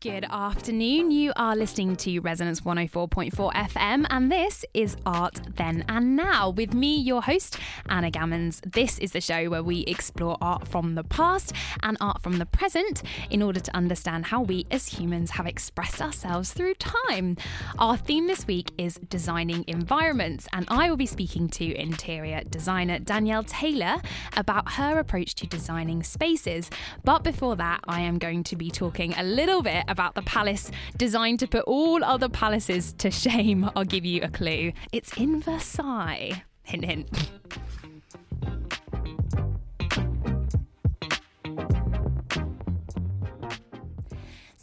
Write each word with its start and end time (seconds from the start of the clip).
Good 0.00 0.26
afternoon. 0.30 1.10
You 1.10 1.32
are 1.34 1.56
listening 1.56 1.96
to 1.96 2.20
Resonance 2.20 2.60
104.4 2.60 3.32
FM, 3.52 4.06
and 4.08 4.30
this 4.30 4.64
is 4.72 4.96
Art 5.04 5.40
Then 5.56 5.84
and 5.88 6.14
Now 6.14 6.50
with 6.50 6.72
me, 6.72 6.96
your 6.96 7.20
host, 7.20 7.58
Anna 7.88 8.08
Gammons. 8.08 8.60
This 8.60 9.00
is 9.00 9.10
the 9.10 9.20
show 9.20 9.50
where 9.50 9.64
we 9.64 9.80
explore 9.88 10.38
art 10.40 10.68
from 10.68 10.94
the 10.94 11.02
past 11.02 11.52
and 11.82 11.96
art 12.00 12.22
from 12.22 12.38
the 12.38 12.46
present 12.46 13.02
in 13.28 13.42
order 13.42 13.58
to 13.58 13.76
understand 13.76 14.26
how 14.26 14.40
we 14.40 14.66
as 14.70 14.86
humans 14.86 15.32
have 15.32 15.48
expressed 15.48 16.00
ourselves 16.00 16.52
through 16.52 16.74
time. 16.74 17.36
Our 17.80 17.96
theme 17.96 18.28
this 18.28 18.46
week 18.46 18.70
is 18.78 19.00
designing 19.08 19.64
environments, 19.66 20.46
and 20.52 20.64
I 20.68 20.90
will 20.90 20.96
be 20.96 21.06
speaking 21.06 21.48
to 21.48 21.74
interior 21.76 22.42
designer 22.48 23.00
Danielle 23.00 23.42
Taylor 23.42 23.96
about 24.36 24.74
her 24.74 25.00
approach 25.00 25.34
to 25.34 25.48
designing 25.48 26.04
spaces. 26.04 26.70
But 27.02 27.24
before 27.24 27.56
that, 27.56 27.80
I 27.88 28.02
am 28.02 28.18
going 28.18 28.44
to 28.44 28.54
be 28.54 28.70
talking 28.70 29.12
a 29.14 29.24
little 29.24 29.60
bit 29.60 29.86
about 29.88 30.14
the 30.14 30.22
palace 30.22 30.70
designed 30.96 31.40
to 31.40 31.46
put 31.46 31.64
all 31.64 32.02
other 32.04 32.28
palaces 32.28 32.92
to 32.94 33.10
shame. 33.10 33.70
I'll 33.74 33.84
give 33.84 34.04
you 34.04 34.22
a 34.22 34.28
clue. 34.28 34.72
It's 34.92 35.16
in 35.16 35.40
Versailles. 35.40 36.42
Hint, 36.62 36.84
hint. 36.84 37.08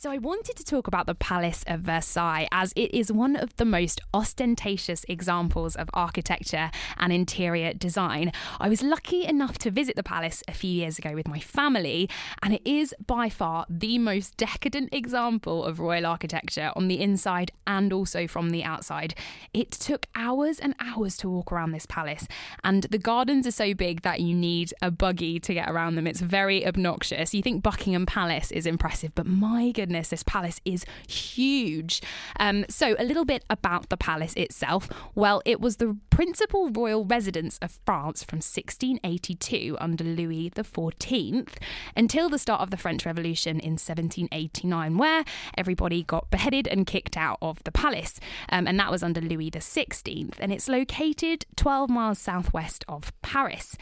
So, 0.06 0.12
I 0.12 0.20
wanted 0.20 0.56
to 0.58 0.64
talk 0.64 0.86
about 0.86 1.08
the 1.08 1.16
Palace 1.16 1.64
of 1.66 1.80
Versailles 1.80 2.48
as 2.52 2.72
it 2.76 2.94
is 2.94 3.12
one 3.12 3.36
of 3.36 3.56
the 3.56 3.66
most 3.66 4.00
ostentatious 4.14 5.04
examples 5.10 5.76
of 5.76 5.90
architecture 5.96 6.70
and 7.00 7.12
interior 7.12 7.74
design. 7.74 8.32
I 8.60 8.70
was 8.70 8.84
lucky 8.84 9.26
enough 9.26 9.58
to 9.58 9.72
visit 9.72 9.96
the 9.96 10.04
palace 10.04 10.44
a 10.48 10.54
few 10.54 10.70
years 10.70 11.00
ago 11.00 11.16
with 11.16 11.28
my 11.28 11.40
family, 11.40 12.08
and 12.44 12.54
it 12.54 12.62
is 12.64 12.94
by 13.08 13.30
far 13.30 13.66
the 13.68 13.98
most 13.98 14.38
decadent 14.38 14.94
example 14.94 15.64
of 15.64 15.80
royal 15.80 16.06
architecture 16.06 16.72
on 16.76 16.88
the 16.88 17.02
inside 17.02 17.52
and 17.66 17.92
also 17.92 18.28
from 18.28 18.52
the 18.52 18.64
outside. 18.64 19.16
It 19.56 19.72
took 19.72 20.06
hours 20.14 20.60
and 20.60 20.76
hours 20.80 21.18
to 21.18 21.30
walk 21.32 21.52
around 21.52 21.72
this 21.72 21.88
palace, 21.88 22.28
and 22.64 22.84
the 22.84 23.00
gardens 23.00 23.48
are 23.48 23.52
so 23.52 23.74
big 23.74 24.04
that 24.04 24.22
you 24.22 24.36
need 24.36 24.72
a 24.84 24.92
buggy 24.92 25.40
to 25.40 25.54
get 25.56 25.68
around 25.68 25.96
them. 25.96 26.06
It's 26.06 26.22
very 26.22 26.64
obnoxious. 26.64 27.34
You 27.34 27.42
think 27.42 27.64
Buckingham 27.64 28.06
Palace 28.06 28.52
is 28.52 28.68
impressive, 28.68 29.16
but 29.16 29.26
my 29.26 29.72
goodness 29.72 29.95
goodness, 29.96 30.10
this 30.10 30.24
palace 30.24 30.60
is 30.66 30.86
huge. 31.08 32.02
Um, 32.38 32.66
so, 32.68 32.96
a 33.00 33.06
little 33.06 33.24
bit 33.24 33.46
about 33.50 33.88
the 33.88 33.96
palace 33.96 34.34
itself. 34.34 34.90
Well, 35.16 35.42
it 35.46 35.62
was 35.62 35.78
the 35.78 35.98
principal 36.10 36.70
royal 36.70 37.06
residence 37.06 37.58
of 37.62 37.80
France 37.86 38.24
from 38.24 38.38
1682 38.38 39.78
under 39.80 40.04
Louis 40.04 40.50
XIV 40.50 41.48
until 41.96 42.30
the 42.30 42.38
start 42.38 42.62
of 42.62 42.72
the 42.72 42.78
French 42.78 43.06
Revolution 43.06 43.60
in 43.60 43.74
1789, 43.74 44.98
where 44.98 45.24
everybody 45.58 46.04
got 46.04 46.30
beheaded 46.30 46.68
and 46.68 46.86
kicked 46.86 47.16
out 47.16 47.38
of 47.42 47.64
the 47.64 47.72
palace. 47.72 48.20
Um, 48.50 48.68
and 48.68 48.78
that 48.80 48.92
was 48.92 49.02
under 49.02 49.22
Louis 49.22 49.52
XVI. 49.52 50.34
And 50.40 50.52
it's 50.52 50.68
located 50.68 51.46
12 51.56 51.90
miles 51.90 52.20
southwest 52.20 52.84
of 52.90 53.14
Paris. 53.22 53.78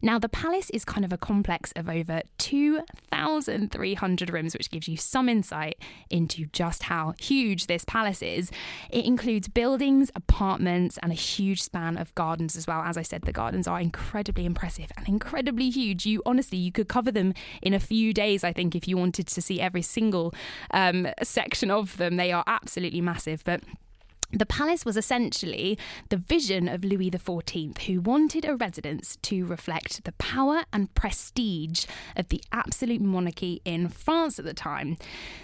Now, 0.00 0.18
the 0.18 0.28
palace 0.30 0.70
is 0.70 0.86
kind 0.86 1.04
of 1.04 1.12
a 1.12 1.18
complex 1.18 1.72
of 1.76 1.88
over 1.88 2.22
2,300 2.38 4.30
rooms, 4.30 4.54
which 4.54 4.70
gives 4.70 4.88
you 4.88 4.96
some 4.96 5.28
insight 5.28 5.49
into 6.08 6.46
just 6.46 6.84
how 6.84 7.14
huge 7.18 7.66
this 7.66 7.84
palace 7.84 8.22
is. 8.22 8.50
It 8.90 9.04
includes 9.04 9.48
buildings, 9.48 10.10
apartments, 10.14 10.98
and 11.02 11.12
a 11.12 11.14
huge 11.14 11.62
span 11.62 11.96
of 11.96 12.14
gardens 12.14 12.56
as 12.56 12.66
well. 12.66 12.82
As 12.82 12.96
I 12.96 13.02
said, 13.02 13.22
the 13.22 13.32
gardens 13.32 13.66
are 13.66 13.80
incredibly 13.80 14.44
impressive 14.44 14.90
and 14.96 15.08
incredibly 15.08 15.70
huge. 15.70 16.06
You 16.06 16.22
honestly, 16.26 16.58
you 16.58 16.72
could 16.72 16.88
cover 16.88 17.10
them 17.10 17.34
in 17.62 17.74
a 17.74 17.80
few 17.80 18.12
days, 18.12 18.44
I 18.44 18.52
think, 18.52 18.74
if 18.74 18.86
you 18.86 18.96
wanted 18.96 19.26
to 19.26 19.42
see 19.42 19.60
every 19.60 19.82
single 19.82 20.34
um, 20.72 21.08
section 21.22 21.70
of 21.70 21.96
them. 21.96 22.16
They 22.16 22.32
are 22.32 22.44
absolutely 22.46 23.00
massive, 23.00 23.42
but 23.44 23.62
the 24.32 24.46
palace 24.46 24.84
was 24.84 24.96
essentially 24.96 25.78
the 26.08 26.16
vision 26.16 26.68
of 26.68 26.84
Louis 26.84 27.10
XIV, 27.10 27.82
who 27.82 28.00
wanted 28.00 28.44
a 28.44 28.56
residence 28.56 29.16
to 29.22 29.44
reflect 29.44 30.04
the 30.04 30.12
power 30.12 30.62
and 30.72 30.94
prestige 30.94 31.86
of 32.16 32.28
the 32.28 32.42
absolute 32.52 33.00
monarchy 33.00 33.60
in 33.64 33.88
France 33.88 34.38
at 34.38 34.44
the 34.44 34.54
time. 34.54 34.96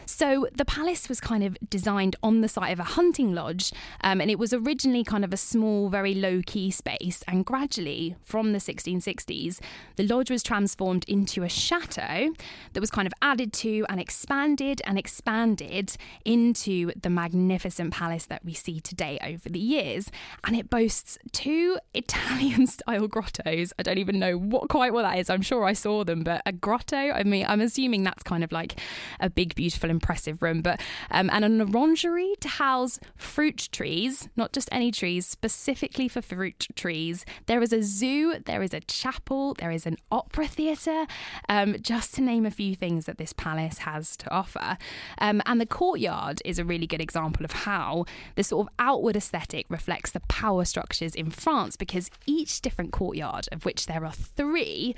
So 0.04 0.48
the 0.54 0.64
palace 0.64 1.08
was 1.08 1.20
kind 1.20 1.42
of 1.42 1.56
designed 1.68 2.16
on 2.22 2.40
the 2.40 2.48
site 2.48 2.72
of 2.72 2.78
a 2.78 2.84
hunting 2.84 3.34
lodge, 3.34 3.72
um, 4.02 4.20
and 4.20 4.30
it 4.30 4.38
was 4.38 4.52
originally 4.52 5.02
kind 5.02 5.24
of 5.24 5.32
a 5.32 5.36
small, 5.36 5.88
very 5.88 6.14
low 6.14 6.40
key 6.46 6.70
space. 6.70 7.24
And 7.26 7.44
gradually, 7.44 8.14
from 8.22 8.52
the 8.52 8.58
1660s, 8.58 9.60
the 9.96 10.04
lodge 10.04 10.30
was 10.30 10.42
transformed 10.42 11.04
into 11.08 11.42
a 11.42 11.48
chateau 11.48 12.32
that 12.72 12.80
was 12.80 12.90
kind 12.90 13.06
of 13.06 13.12
added 13.20 13.52
to 13.54 13.84
and 13.88 14.00
expanded 14.00 14.80
and 14.84 14.98
expanded 14.98 15.96
into 16.24 16.92
the 17.00 17.10
magnificent 17.10 17.92
palace 17.92 18.26
that 18.26 18.44
we 18.44 18.54
see 18.54 18.75
today 18.80 19.18
over 19.22 19.48
the 19.48 19.58
years. 19.58 20.10
And 20.44 20.56
it 20.56 20.70
boasts 20.70 21.18
two 21.32 21.78
Italian 21.94 22.66
style 22.66 23.08
grottos. 23.08 23.72
I 23.78 23.82
don't 23.82 23.98
even 23.98 24.18
know 24.18 24.36
what 24.36 24.68
quite 24.68 24.92
what 24.92 25.02
that 25.02 25.18
is. 25.18 25.30
I'm 25.30 25.42
sure 25.42 25.64
I 25.64 25.72
saw 25.72 26.04
them, 26.04 26.22
but 26.22 26.42
a 26.46 26.52
grotto, 26.52 26.96
I 26.96 27.22
mean, 27.24 27.46
I'm 27.48 27.60
assuming 27.60 28.02
that's 28.02 28.22
kind 28.22 28.44
of 28.44 28.52
like 28.52 28.78
a 29.20 29.30
big, 29.30 29.54
beautiful, 29.54 29.90
impressive 29.90 30.42
room, 30.42 30.62
but 30.62 30.80
um, 31.10 31.30
and 31.32 31.44
an 31.44 31.60
orangery 31.60 32.34
to 32.40 32.48
house 32.48 32.98
fruit 33.16 33.68
trees, 33.72 34.28
not 34.36 34.52
just 34.52 34.68
any 34.72 34.90
trees, 34.90 35.26
specifically 35.26 36.08
for 36.08 36.22
fruit 36.22 36.66
trees. 36.74 37.24
There 37.46 37.62
is 37.62 37.72
a 37.72 37.82
zoo, 37.82 38.40
there 38.44 38.62
is 38.62 38.74
a 38.74 38.80
chapel, 38.80 39.54
there 39.54 39.70
is 39.70 39.86
an 39.86 39.96
opera 40.10 40.46
theatre, 40.46 41.06
um, 41.48 41.76
just 41.80 42.14
to 42.14 42.22
name 42.22 42.46
a 42.46 42.50
few 42.50 42.74
things 42.74 43.06
that 43.06 43.18
this 43.18 43.32
palace 43.32 43.78
has 43.78 44.16
to 44.18 44.30
offer. 44.30 44.78
Um, 45.18 45.42
and 45.46 45.60
the 45.60 45.66
courtyard 45.66 46.42
is 46.44 46.58
a 46.58 46.64
really 46.64 46.86
good 46.86 47.00
example 47.00 47.44
of 47.44 47.52
how 47.52 48.04
the 48.34 48.44
sort 48.44 48.65
of 48.65 48.65
of 48.66 48.74
outward 48.78 49.16
aesthetic 49.16 49.66
reflects 49.68 50.10
the 50.10 50.20
power 50.20 50.64
structures 50.64 51.14
in 51.14 51.30
France 51.30 51.76
because 51.76 52.10
each 52.26 52.60
different 52.60 52.92
courtyard, 52.92 53.48
of 53.52 53.64
which 53.64 53.86
there 53.86 54.04
are 54.04 54.12
three, 54.12 54.94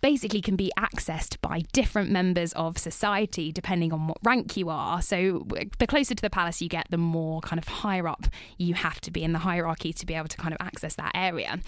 basically 0.00 0.40
can 0.40 0.56
be 0.56 0.72
accessed 0.78 1.36
by 1.40 1.62
different 1.72 2.10
members 2.10 2.52
of 2.54 2.78
society 2.78 3.52
depending 3.52 3.92
on 3.92 4.06
what 4.06 4.18
rank 4.22 4.56
you 4.56 4.68
are. 4.68 5.02
So 5.02 5.46
the 5.78 5.86
closer 5.86 6.14
to 6.14 6.22
the 6.22 6.30
palace 6.30 6.60
you 6.60 6.68
get, 6.68 6.86
the 6.90 6.98
more 6.98 7.40
kind 7.40 7.58
of 7.58 7.68
higher 7.68 8.08
up 8.08 8.26
you 8.58 8.74
have 8.74 9.00
to 9.02 9.10
be 9.10 9.22
in 9.22 9.32
the 9.32 9.40
hierarchy 9.40 9.92
to 9.92 10.06
be 10.06 10.14
able 10.14 10.28
to 10.28 10.36
kind 10.36 10.54
of 10.54 10.64
access 10.64 10.94
that 10.96 11.12
area. 11.14 11.60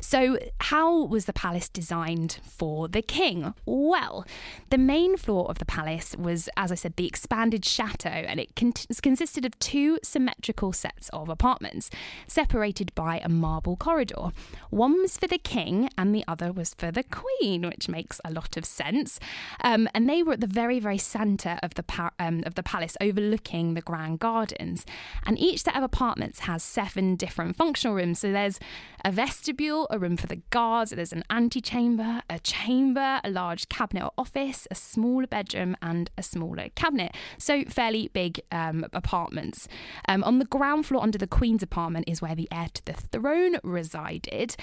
So, 0.00 0.38
how 0.60 1.04
was 1.04 1.24
the 1.24 1.32
palace 1.32 1.68
designed 1.68 2.38
for 2.44 2.88
the 2.88 3.02
king? 3.02 3.54
Well, 3.64 4.26
the 4.70 4.78
main 4.78 5.16
floor 5.16 5.48
of 5.48 5.58
the 5.58 5.64
palace 5.64 6.14
was, 6.16 6.48
as 6.56 6.70
I 6.72 6.74
said, 6.74 6.96
the 6.96 7.06
expanded 7.06 7.64
chateau, 7.64 8.08
and 8.08 8.38
it 8.40 8.54
con- 8.54 8.72
consisted 9.02 9.44
of 9.44 9.58
two 9.58 9.98
symmetrical 10.02 10.72
sets 10.72 11.01
of 11.10 11.28
apartments, 11.28 11.90
separated 12.26 12.94
by 12.94 13.20
a 13.24 13.28
marble 13.28 13.76
corridor. 13.76 14.32
One 14.70 15.00
was 15.02 15.16
for 15.16 15.26
the 15.26 15.38
king 15.38 15.88
and 15.96 16.14
the 16.14 16.24
other 16.28 16.52
was 16.52 16.74
for 16.74 16.90
the 16.90 17.04
queen, 17.04 17.62
which 17.62 17.88
makes 17.88 18.20
a 18.24 18.32
lot 18.32 18.56
of 18.56 18.64
sense. 18.64 19.18
Um, 19.62 19.88
and 19.94 20.08
they 20.08 20.22
were 20.22 20.34
at 20.34 20.40
the 20.40 20.46
very, 20.46 20.78
very 20.80 20.98
centre 20.98 21.58
of 21.62 21.74
the 21.74 21.84
um, 22.18 22.42
of 22.46 22.54
the 22.54 22.62
palace, 22.62 22.96
overlooking 23.00 23.74
the 23.74 23.80
grand 23.80 24.18
gardens. 24.18 24.84
And 25.24 25.38
each 25.38 25.62
set 25.62 25.76
of 25.76 25.82
apartments 25.82 26.40
has 26.40 26.62
seven 26.62 27.16
different 27.16 27.56
functional 27.56 27.96
rooms. 27.96 28.20
So 28.20 28.32
there's 28.32 28.58
a 29.04 29.10
vestibule, 29.10 29.86
a 29.90 29.98
room 29.98 30.16
for 30.16 30.26
the 30.26 30.42
guards, 30.50 30.90
there's 30.90 31.12
an 31.12 31.24
antechamber, 31.30 32.22
a 32.28 32.38
chamber, 32.38 33.20
a 33.24 33.30
large 33.30 33.68
cabinet 33.68 34.04
or 34.04 34.12
office, 34.16 34.68
a 34.70 34.74
smaller 34.74 35.26
bedroom, 35.26 35.76
and 35.82 36.10
a 36.16 36.22
smaller 36.22 36.68
cabinet. 36.74 37.14
So 37.38 37.64
fairly 37.64 38.08
big 38.08 38.40
um, 38.50 38.84
apartments. 38.92 39.68
Um, 40.08 40.22
on 40.24 40.38
the 40.38 40.44
ground 40.44 40.86
floor 40.86 40.91
floor 40.92 41.02
under 41.02 41.16
the 41.16 41.26
Queen's 41.26 41.62
apartment 41.62 42.04
is 42.06 42.20
where 42.20 42.34
the 42.34 42.48
heir 42.52 42.68
to 42.74 42.84
the 42.84 42.92
throne 42.92 43.56
resided, 43.62 44.56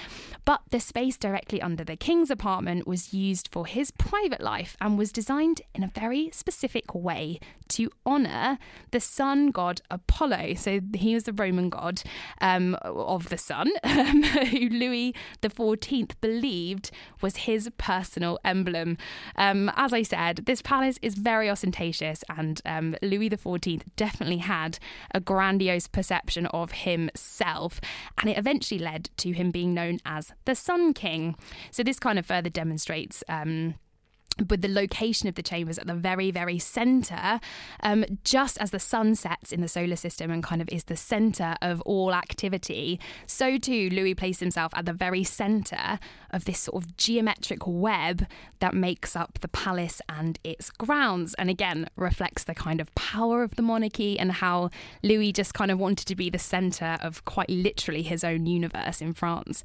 but 0.45 0.61
the 0.69 0.79
space 0.79 1.17
directly 1.17 1.59
under 1.59 1.83
the 1.83 1.95
King's 1.95 2.29
apartment 2.29 2.87
was 2.87 3.13
used 3.13 3.49
for 3.51 3.65
his 3.65 3.89
private 3.89 4.41
life 4.41 4.77
and 4.79 4.97
was 4.97 5.11
designed 5.11 5.61
in 5.73 5.83
a 5.83 5.87
very 5.87 6.29
specific 6.31 6.93
way 6.93 7.39
to 7.69 7.89
honour 8.05 8.59
the 8.91 8.99
sun 8.99 9.47
god 9.47 9.81
Apollo. 9.89 10.55
So 10.55 10.79
he 10.93 11.15
was 11.15 11.23
the 11.23 11.33
Roman 11.33 11.69
god 11.69 12.03
um, 12.41 12.75
of 12.83 13.29
the 13.29 13.37
sun, 13.37 13.71
um, 13.83 14.23
who 14.23 14.69
Louis 14.69 15.15
XIV 15.41 16.11
believed 16.21 16.91
was 17.21 17.37
his 17.37 17.69
personal 17.77 18.37
emblem. 18.45 18.97
Um, 19.35 19.71
as 19.75 19.93
I 19.93 20.03
said, 20.03 20.45
this 20.45 20.61
palace 20.61 20.99
is 21.01 21.15
very 21.15 21.49
ostentatious, 21.49 22.23
and 22.29 22.61
um, 22.65 22.95
Louis 23.01 23.31
XIV 23.31 23.81
definitely 23.95 24.37
had 24.37 24.77
a 25.11 25.19
grandiose 25.19 25.87
perception 25.87 26.18
perception 26.19 26.45
of 26.47 26.71
himself, 26.71 27.79
and 28.17 28.29
it 28.29 28.37
eventually 28.37 28.79
led 28.79 29.09
to 29.17 29.31
him 29.31 29.51
being 29.51 29.73
known 29.73 29.99
as 30.05 30.33
the 30.45 30.55
Sun 30.55 30.93
King. 30.93 31.35
So 31.71 31.83
this 31.83 31.99
kind 31.99 32.19
of 32.19 32.25
further 32.25 32.49
demonstrates. 32.49 33.23
Um, 33.29 33.75
with 34.49 34.61
the 34.61 34.67
location 34.67 35.27
of 35.27 35.35
the 35.35 35.43
chambers 35.43 35.77
at 35.77 35.87
the 35.87 35.93
very, 35.93 36.31
very 36.31 36.59
center, 36.59 37.39
um, 37.83 38.05
just 38.23 38.57
as 38.59 38.71
the 38.71 38.79
sun 38.79 39.15
sets 39.15 39.51
in 39.51 39.61
the 39.61 39.67
solar 39.67 39.95
system 39.95 40.31
and 40.31 40.43
kind 40.43 40.61
of 40.61 40.69
is 40.69 40.85
the 40.85 40.95
center 40.95 41.55
of 41.61 41.81
all 41.81 42.13
activity, 42.13 42.99
so 43.25 43.57
too 43.57 43.89
Louis 43.91 44.15
placed 44.15 44.39
himself 44.39 44.71
at 44.75 44.85
the 44.85 44.93
very 44.93 45.23
center 45.23 45.99
of 46.31 46.45
this 46.45 46.59
sort 46.59 46.83
of 46.83 46.97
geometric 46.97 47.65
web 47.65 48.25
that 48.59 48.73
makes 48.73 49.15
up 49.15 49.39
the 49.41 49.47
palace 49.47 50.01
and 50.07 50.39
its 50.43 50.69
grounds. 50.69 51.33
And 51.35 51.49
again, 51.49 51.89
reflects 51.95 52.43
the 52.43 52.55
kind 52.55 52.79
of 52.79 52.93
power 52.95 53.43
of 53.43 53.55
the 53.55 53.61
monarchy 53.61 54.19
and 54.19 54.31
how 54.31 54.69
Louis 55.03 55.31
just 55.31 55.53
kind 55.53 55.71
of 55.71 55.79
wanted 55.79 56.05
to 56.07 56.15
be 56.15 56.29
the 56.29 56.39
center 56.39 56.97
of 57.01 57.25
quite 57.25 57.49
literally 57.49 58.03
his 58.03 58.23
own 58.23 58.45
universe 58.45 59.01
in 59.01 59.13
France 59.13 59.63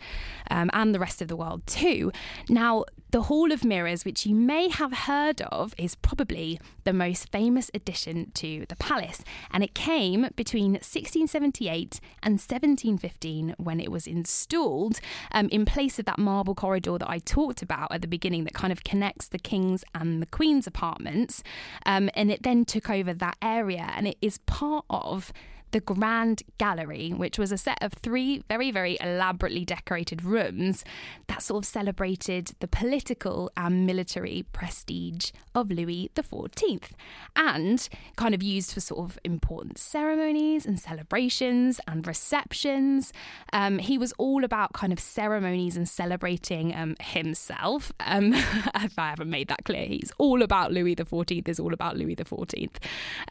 um, 0.50 0.70
and 0.72 0.94
the 0.94 1.00
rest 1.00 1.20
of 1.20 1.28
the 1.28 1.36
world 1.36 1.66
too. 1.66 2.12
Now, 2.48 2.84
the 3.10 3.22
Hall 3.22 3.52
of 3.52 3.64
Mirrors, 3.64 4.04
which 4.04 4.26
you 4.26 4.34
may 4.34 4.63
have 4.68 4.92
heard 4.92 5.40
of, 5.42 5.74
is 5.78 5.94
probably 5.94 6.60
the 6.84 6.92
most 6.92 7.30
famous 7.30 7.70
addition 7.74 8.30
to 8.32 8.66
the 8.68 8.76
palace, 8.76 9.22
and 9.50 9.62
it 9.62 9.74
came 9.74 10.28
between 10.36 10.72
1678 10.72 12.00
and 12.22 12.34
1715 12.34 13.54
when 13.58 13.80
it 13.80 13.90
was 13.90 14.06
installed 14.06 15.00
um, 15.32 15.48
in 15.48 15.64
place 15.64 15.98
of 15.98 16.04
that 16.06 16.18
marble 16.18 16.54
corridor 16.54 16.98
that 16.98 17.08
I 17.08 17.18
talked 17.18 17.62
about 17.62 17.92
at 17.92 18.02
the 18.02 18.08
beginning 18.08 18.44
that 18.44 18.54
kind 18.54 18.72
of 18.72 18.84
connects 18.84 19.28
the 19.28 19.38
king's 19.38 19.84
and 19.94 20.20
the 20.20 20.26
queen's 20.26 20.66
apartments. 20.66 21.42
Um, 21.86 22.10
and 22.14 22.30
it 22.30 22.42
then 22.42 22.64
took 22.64 22.90
over 22.90 23.14
that 23.14 23.36
area, 23.42 23.90
and 23.94 24.06
it 24.06 24.16
is 24.20 24.38
part 24.46 24.84
of 24.90 25.32
the 25.74 25.80
Grand 25.80 26.44
Gallery, 26.56 27.10
which 27.10 27.36
was 27.36 27.50
a 27.50 27.58
set 27.58 27.78
of 27.82 27.92
three 27.94 28.44
very, 28.48 28.70
very 28.70 28.96
elaborately 29.00 29.64
decorated 29.64 30.22
rooms 30.24 30.84
that 31.26 31.42
sort 31.42 31.64
of 31.64 31.68
celebrated 31.68 32.52
the 32.60 32.68
political 32.68 33.50
and 33.56 33.84
military 33.84 34.46
prestige 34.52 35.32
of 35.52 35.72
Louis 35.72 36.12
XIV 36.14 36.90
and 37.34 37.88
kind 38.14 38.36
of 38.36 38.42
used 38.42 38.72
for 38.72 38.78
sort 38.78 39.10
of 39.10 39.18
important 39.24 39.76
ceremonies 39.76 40.64
and 40.64 40.78
celebrations 40.78 41.80
and 41.88 42.06
receptions. 42.06 43.12
Um, 43.52 43.80
he 43.80 43.98
was 43.98 44.12
all 44.16 44.44
about 44.44 44.74
kind 44.74 44.92
of 44.92 45.00
ceremonies 45.00 45.76
and 45.76 45.88
celebrating 45.88 46.72
um, 46.72 46.94
himself. 47.00 47.92
Um, 47.98 48.32
if 48.34 48.96
I 48.96 49.08
haven't 49.08 49.30
made 49.30 49.48
that 49.48 49.64
clear, 49.64 49.86
he's 49.86 50.12
all 50.18 50.40
about 50.40 50.70
Louis 50.70 50.94
XIV, 50.94 51.48
is 51.48 51.58
all 51.58 51.74
about 51.74 51.96
Louis 51.96 52.14
XIV. 52.14 52.76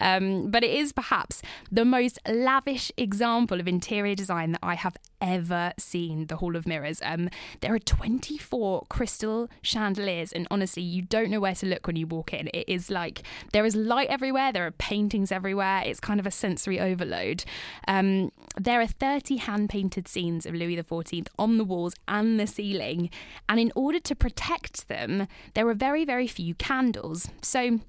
Um, 0.01 0.51
but 0.51 0.65
it 0.65 0.71
is 0.71 0.91
perhaps 0.91 1.41
the 1.71 1.85
most 1.85 2.19
lavish 2.33 2.91
example 2.97 3.59
of 3.59 3.67
interior 3.67 4.15
design 4.15 4.51
that 4.53 4.59
I 4.63 4.75
have 4.75 4.97
ever 5.21 5.73
seen 5.77 6.27
the 6.27 6.35
Hall 6.35 6.55
of 6.55 6.67
Mirrors. 6.67 7.01
Um, 7.03 7.29
there 7.61 7.73
are 7.73 7.79
24 7.79 8.85
crystal 8.89 9.49
chandeliers, 9.61 10.33
and 10.33 10.47
honestly, 10.51 10.83
you 10.83 11.01
don't 11.01 11.29
know 11.29 11.39
where 11.39 11.55
to 11.55 11.65
look 11.65 11.87
when 11.87 11.95
you 11.95 12.05
walk 12.05 12.33
in. 12.33 12.49
It 12.53 12.67
is 12.67 12.89
like 12.89 13.23
there 13.53 13.65
is 13.65 13.75
light 13.75 14.09
everywhere, 14.09 14.51
there 14.51 14.67
are 14.67 14.71
paintings 14.71 15.31
everywhere. 15.31 15.83
It's 15.85 15.99
kind 15.99 16.19
of 16.19 16.27
a 16.27 16.31
sensory 16.31 16.79
overload. 16.79 17.45
Um, 17.87 18.31
there 18.57 18.81
are 18.81 18.87
30 18.87 19.37
hand 19.37 19.69
painted 19.69 20.07
scenes 20.07 20.45
of 20.45 20.53
Louis 20.53 20.75
XIV 20.75 21.27
on 21.39 21.57
the 21.57 21.63
walls 21.63 21.95
and 22.07 22.39
the 22.39 22.47
ceiling, 22.47 23.09
and 23.47 23.59
in 23.59 23.71
order 23.75 23.99
to 23.99 24.15
protect 24.15 24.87
them, 24.87 25.27
there 25.53 25.67
are 25.67 25.73
very, 25.73 26.05
very 26.05 26.27
few 26.27 26.53
candles. 26.55 27.29
So, 27.41 27.79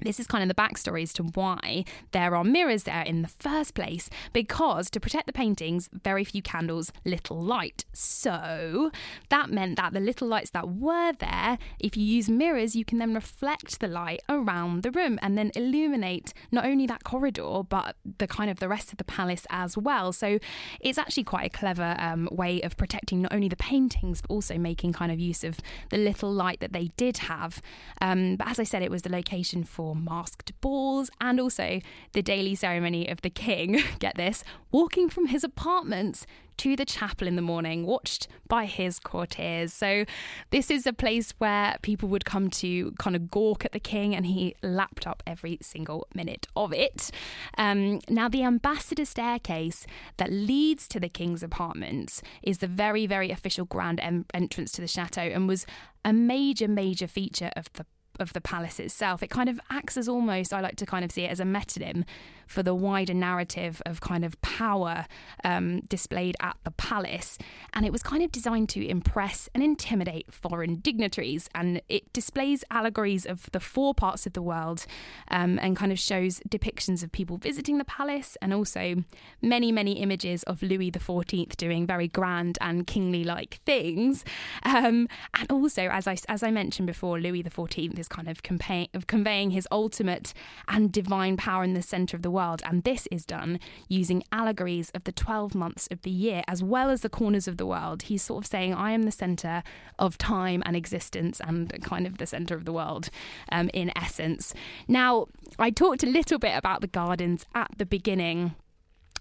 this 0.00 0.18
is 0.18 0.26
kind 0.26 0.42
of 0.42 0.48
the 0.48 0.60
backstory 0.60 1.02
as 1.02 1.12
to 1.14 1.22
why 1.22 1.84
there 2.12 2.34
are 2.34 2.44
mirrors 2.44 2.82
there 2.82 3.02
in 3.02 3.22
the 3.22 3.28
first 3.28 3.74
place, 3.74 4.10
because 4.32 4.90
to 4.90 5.00
protect 5.00 5.26
the 5.26 5.32
paintings, 5.32 5.88
very 5.92 6.24
few 6.24 6.42
candles, 6.42 6.92
little 7.04 7.40
light. 7.40 7.84
So 7.92 8.90
that 9.28 9.50
meant 9.50 9.76
that 9.76 9.92
the 9.92 10.00
little 10.00 10.28
lights 10.28 10.50
that 10.50 10.68
were 10.68 11.12
there, 11.12 11.58
if 11.78 11.96
you 11.96 12.04
use 12.04 12.28
mirrors, 12.28 12.74
you 12.74 12.84
can 12.84 12.98
then 12.98 13.14
reflect 13.14 13.80
the 13.80 13.88
light 13.88 14.20
around 14.28 14.82
the 14.82 14.90
room 14.90 15.18
and 15.22 15.38
then 15.38 15.52
illuminate 15.54 16.34
not 16.50 16.64
only 16.64 16.86
that 16.86 17.04
corridor, 17.04 17.62
but 17.68 17.96
the 18.18 18.26
kind 18.26 18.50
of 18.50 18.58
the 18.58 18.68
rest 18.68 18.90
of 18.90 18.98
the 18.98 19.04
palace 19.04 19.46
as 19.50 19.78
well. 19.78 20.12
So 20.12 20.38
it's 20.80 20.98
actually 20.98 21.24
quite 21.24 21.46
a 21.46 21.50
clever 21.50 21.94
um, 21.98 22.28
way 22.32 22.60
of 22.62 22.76
protecting 22.76 23.22
not 23.22 23.32
only 23.32 23.48
the 23.48 23.56
paintings, 23.56 24.20
but 24.20 24.30
also 24.30 24.58
making 24.58 24.92
kind 24.92 25.12
of 25.12 25.20
use 25.20 25.44
of 25.44 25.60
the 25.90 25.98
little 25.98 26.32
light 26.32 26.60
that 26.60 26.72
they 26.72 26.90
did 26.96 27.18
have. 27.18 27.62
Um, 28.00 28.36
but 28.36 28.48
as 28.48 28.58
I 28.58 28.64
said, 28.64 28.82
it 28.82 28.90
was 28.90 29.02
the 29.02 29.12
location 29.12 29.62
for 29.64 29.83
for 29.84 29.94
masked 29.94 30.58
balls 30.62 31.10
and 31.20 31.38
also 31.38 31.78
the 32.14 32.22
daily 32.22 32.54
ceremony 32.54 33.06
of 33.06 33.20
the 33.20 33.28
king, 33.28 33.82
get 33.98 34.14
this, 34.16 34.42
walking 34.72 35.10
from 35.10 35.26
his 35.26 35.44
apartments 35.44 36.26
to 36.56 36.74
the 36.74 36.86
chapel 36.86 37.28
in 37.28 37.36
the 37.36 37.42
morning, 37.42 37.84
watched 37.84 38.28
by 38.48 38.64
his 38.64 38.98
courtiers. 38.98 39.74
So, 39.74 40.06
this 40.50 40.70
is 40.70 40.86
a 40.86 40.92
place 40.92 41.34
where 41.36 41.76
people 41.82 42.08
would 42.08 42.24
come 42.24 42.48
to 42.50 42.92
kind 42.92 43.14
of 43.14 43.30
gawk 43.30 43.64
at 43.64 43.72
the 43.72 43.80
king, 43.80 44.14
and 44.14 44.24
he 44.24 44.54
lapped 44.62 45.06
up 45.06 45.22
every 45.26 45.58
single 45.60 46.06
minute 46.14 46.46
of 46.56 46.72
it. 46.72 47.10
Um, 47.58 48.00
now, 48.08 48.28
the 48.28 48.44
ambassador 48.44 49.04
staircase 49.04 49.86
that 50.16 50.32
leads 50.32 50.88
to 50.88 51.00
the 51.00 51.08
king's 51.10 51.42
apartments 51.42 52.22
is 52.42 52.58
the 52.58 52.68
very, 52.68 53.06
very 53.06 53.30
official 53.30 53.66
grand 53.66 54.00
entrance 54.32 54.72
to 54.72 54.80
the 54.80 54.88
chateau 54.88 55.22
and 55.22 55.46
was 55.46 55.66
a 56.04 56.12
major, 56.12 56.68
major 56.68 57.06
feature 57.06 57.50
of 57.56 57.70
the 57.74 57.84
of 58.20 58.32
the 58.32 58.40
palace 58.40 58.78
itself. 58.80 59.22
It 59.22 59.30
kind 59.30 59.48
of 59.48 59.60
acts 59.70 59.96
as 59.96 60.08
almost, 60.08 60.52
I 60.52 60.60
like 60.60 60.76
to 60.76 60.86
kind 60.86 61.04
of 61.04 61.12
see 61.12 61.24
it 61.24 61.30
as 61.30 61.40
a 61.40 61.44
metonym 61.44 62.04
for 62.46 62.62
the 62.62 62.74
wider 62.74 63.14
narrative 63.14 63.82
of 63.86 64.00
kind 64.00 64.24
of 64.24 64.40
power 64.42 65.06
um, 65.42 65.80
displayed 65.82 66.36
at 66.40 66.56
the 66.64 66.70
palace. 66.72 67.38
And 67.72 67.84
it 67.86 67.92
was 67.92 68.02
kind 68.02 68.22
of 68.22 68.32
designed 68.32 68.68
to 68.70 68.86
impress 68.86 69.48
and 69.54 69.62
intimidate 69.62 70.32
foreign 70.32 70.76
dignitaries. 70.76 71.48
And 71.54 71.80
it 71.88 72.12
displays 72.12 72.64
allegories 72.70 73.26
of 73.26 73.50
the 73.52 73.60
four 73.60 73.94
parts 73.94 74.26
of 74.26 74.32
the 74.32 74.42
world 74.42 74.86
um, 75.30 75.58
and 75.60 75.76
kind 75.76 75.92
of 75.92 75.98
shows 75.98 76.40
depictions 76.48 77.02
of 77.02 77.12
people 77.12 77.36
visiting 77.36 77.78
the 77.78 77.84
palace 77.84 78.36
and 78.42 78.52
also 78.52 79.04
many, 79.40 79.72
many 79.72 79.92
images 80.00 80.42
of 80.44 80.62
Louis 80.62 80.90
XIV 80.90 81.56
doing 81.56 81.86
very 81.86 82.08
grand 82.08 82.58
and 82.60 82.86
kingly 82.86 83.24
like 83.24 83.60
things. 83.64 84.24
Um, 84.62 85.08
and 85.34 85.50
also, 85.50 85.88
as 85.88 86.06
I, 86.06 86.16
as 86.28 86.42
I 86.42 86.50
mentioned 86.50 86.86
before, 86.86 87.20
Louis 87.20 87.42
XIV 87.42 87.94
kind 88.08 88.28
of, 88.28 88.42
convey, 88.42 88.88
of 88.94 89.06
conveying 89.06 89.50
his 89.50 89.68
ultimate 89.70 90.34
and 90.68 90.92
divine 90.92 91.36
power 91.36 91.64
in 91.64 91.74
the 91.74 91.82
centre 91.82 92.16
of 92.16 92.22
the 92.22 92.30
world. 92.30 92.62
And 92.64 92.84
this 92.84 93.06
is 93.10 93.24
done 93.24 93.60
using 93.88 94.22
allegories 94.32 94.90
of 94.90 95.04
the 95.04 95.12
12 95.12 95.54
months 95.54 95.88
of 95.90 96.02
the 96.02 96.10
year 96.10 96.42
as 96.46 96.62
well 96.62 96.90
as 96.90 97.00
the 97.00 97.08
corners 97.08 97.48
of 97.48 97.56
the 97.56 97.66
world. 97.66 98.02
He's 98.02 98.22
sort 98.22 98.44
of 98.44 98.50
saying, 98.50 98.74
I 98.74 98.92
am 98.92 99.02
the 99.02 99.12
centre 99.12 99.62
of 99.98 100.18
time 100.18 100.62
and 100.66 100.76
existence 100.76 101.40
and 101.40 101.82
kind 101.82 102.06
of 102.06 102.18
the 102.18 102.26
centre 102.26 102.54
of 102.54 102.64
the 102.64 102.72
world 102.72 103.10
um, 103.50 103.70
in 103.72 103.92
essence. 103.96 104.54
Now, 104.88 105.26
I 105.58 105.70
talked 105.70 106.02
a 106.02 106.06
little 106.06 106.38
bit 106.38 106.56
about 106.56 106.80
the 106.80 106.86
gardens 106.86 107.46
at 107.54 107.70
the 107.76 107.86
beginning 107.86 108.54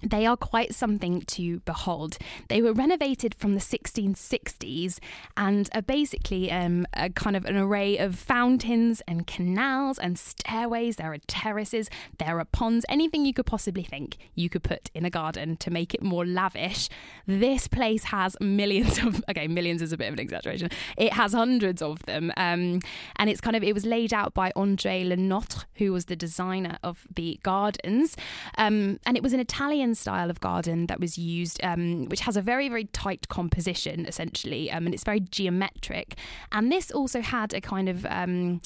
they 0.03 0.25
are 0.25 0.37
quite 0.37 0.75
something 0.75 1.21
to 1.21 1.59
behold. 1.61 2.17
They 2.49 2.61
were 2.61 2.73
renovated 2.73 3.33
from 3.33 3.53
the 3.53 3.59
1660s 3.59 4.99
and 5.37 5.69
are 5.73 5.81
basically 5.81 6.51
um, 6.51 6.85
a 6.93 7.09
kind 7.09 7.35
of 7.35 7.45
an 7.45 7.55
array 7.55 7.97
of 7.97 8.15
fountains 8.15 9.01
and 9.07 9.25
canals 9.25 9.97
and 9.97 10.19
stairways. 10.19 10.97
There 10.97 11.13
are 11.13 11.17
terraces, 11.27 11.89
there 12.19 12.39
are 12.39 12.45
ponds, 12.45 12.85
anything 12.89 13.25
you 13.25 13.33
could 13.33 13.45
possibly 13.45 13.83
think 13.83 14.17
you 14.35 14.49
could 14.49 14.63
put 14.63 14.91
in 14.93 15.05
a 15.05 15.09
garden 15.09 15.55
to 15.57 15.71
make 15.71 15.93
it 15.93 16.03
more 16.03 16.25
lavish. 16.25 16.89
This 17.25 17.67
place 17.67 18.05
has 18.05 18.35
millions 18.41 18.99
of, 18.99 19.23
okay, 19.29 19.47
millions 19.47 19.81
is 19.81 19.93
a 19.93 19.97
bit 19.97 20.07
of 20.07 20.13
an 20.13 20.19
exaggeration. 20.19 20.69
It 20.97 21.13
has 21.13 21.33
hundreds 21.33 21.81
of 21.81 22.03
them. 22.03 22.31
Um, 22.37 22.81
and 23.15 23.29
it's 23.29 23.41
kind 23.41 23.55
of, 23.55 23.63
it 23.63 23.73
was 23.73 23.85
laid 23.85 24.13
out 24.13 24.33
by 24.33 24.51
Andre 24.55 25.03
Le 25.03 25.15
Nôtre, 25.15 25.65
who 25.75 25.93
was 25.93 26.05
the 26.05 26.15
designer 26.15 26.77
of 26.83 27.07
the 27.13 27.39
gardens. 27.43 28.17
Um, 28.57 28.99
and 29.05 29.15
it 29.15 29.23
was 29.23 29.33
an 29.33 29.39
Italian 29.39 29.92
style 29.95 30.29
of 30.29 30.39
garden 30.39 30.87
that 30.87 30.99
was 30.99 31.17
used, 31.17 31.63
um, 31.63 32.05
which 32.05 32.21
has 32.21 32.37
a 32.37 32.41
very, 32.41 32.69
very 32.69 32.85
tight 32.85 33.27
composition 33.29 34.05
essentially, 34.05 34.71
um, 34.71 34.85
and 34.85 34.93
it's 34.93 35.03
very 35.03 35.19
geometric. 35.19 36.15
And 36.51 36.71
this 36.71 36.91
also 36.91 37.21
had 37.21 37.53
a 37.53 37.61
kind 37.61 37.89
of 37.89 38.05
um, 38.05 38.61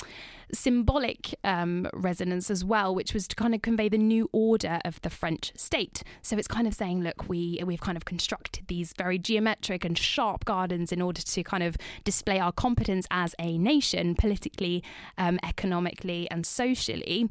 symbolic 0.53 1.35
um, 1.43 1.87
resonance 1.93 2.49
as 2.49 2.63
well, 2.63 2.93
which 2.93 3.13
was 3.13 3.27
to 3.27 3.35
kind 3.35 3.53
of 3.53 3.61
convey 3.61 3.89
the 3.89 3.97
new 3.97 4.29
order 4.31 4.79
of 4.85 5.01
the 5.01 5.09
French 5.09 5.51
state. 5.55 6.03
So 6.21 6.37
it's 6.37 6.47
kind 6.47 6.67
of 6.67 6.73
saying, 6.73 7.01
look, 7.01 7.27
we 7.27 7.61
we've 7.65 7.81
kind 7.81 7.97
of 7.97 8.05
constructed 8.05 8.67
these 8.67 8.93
very 8.97 9.17
geometric 9.17 9.83
and 9.83 9.97
sharp 9.97 10.45
gardens 10.45 10.91
in 10.91 11.01
order 11.01 11.21
to 11.21 11.43
kind 11.43 11.63
of 11.63 11.77
display 12.03 12.39
our 12.39 12.51
competence 12.51 13.07
as 13.11 13.35
a 13.39 13.57
nation, 13.57 14.15
politically, 14.15 14.83
um, 15.17 15.39
economically, 15.43 16.29
and 16.31 16.45
socially. 16.45 17.29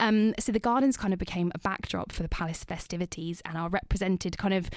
Um, 0.00 0.34
so 0.38 0.52
the 0.52 0.58
gardens 0.58 0.96
kind 0.96 1.12
of 1.12 1.18
became 1.18 1.52
a 1.54 1.58
backdrop 1.58 2.12
for 2.12 2.22
the 2.22 2.28
palace 2.28 2.64
festivities 2.64 3.42
and 3.44 3.56
are 3.56 3.68
represented 3.68 4.38
kind 4.38 4.54
of 4.54 4.70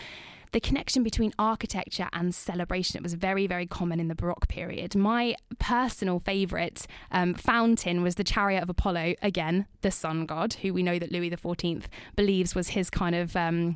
the 0.52 0.60
connection 0.60 1.04
between 1.04 1.34
architecture 1.38 2.08
and 2.14 2.34
celebration. 2.34 2.98
It 2.98 3.04
was 3.04 3.14
very, 3.14 3.46
very 3.46 3.68
common 3.68 4.00
in 4.00 4.08
the 4.08 4.16
Baroque 4.16 4.48
period. 4.48 4.96
My 4.96 5.36
personal 5.60 6.20
favourite 6.20 6.88
um, 7.12 7.34
fountain 7.34 8.02
was 8.02 8.16
the 8.16 8.24
Chariot 8.24 8.64
of 8.64 8.70
Apollo, 8.70 9.16
again, 9.22 9.68
the 9.82 9.92
sun 9.92 10.26
god, 10.26 10.54
who 10.56 10.74
we 10.74 10.84
know 10.84 10.98
that 10.98 11.12
Louis 11.12 11.30
XIV 11.30 11.84
believes 12.16 12.56
was 12.56 12.70
his 12.70 12.90
kind 12.90 13.16
of 13.16 13.36
um, 13.36 13.76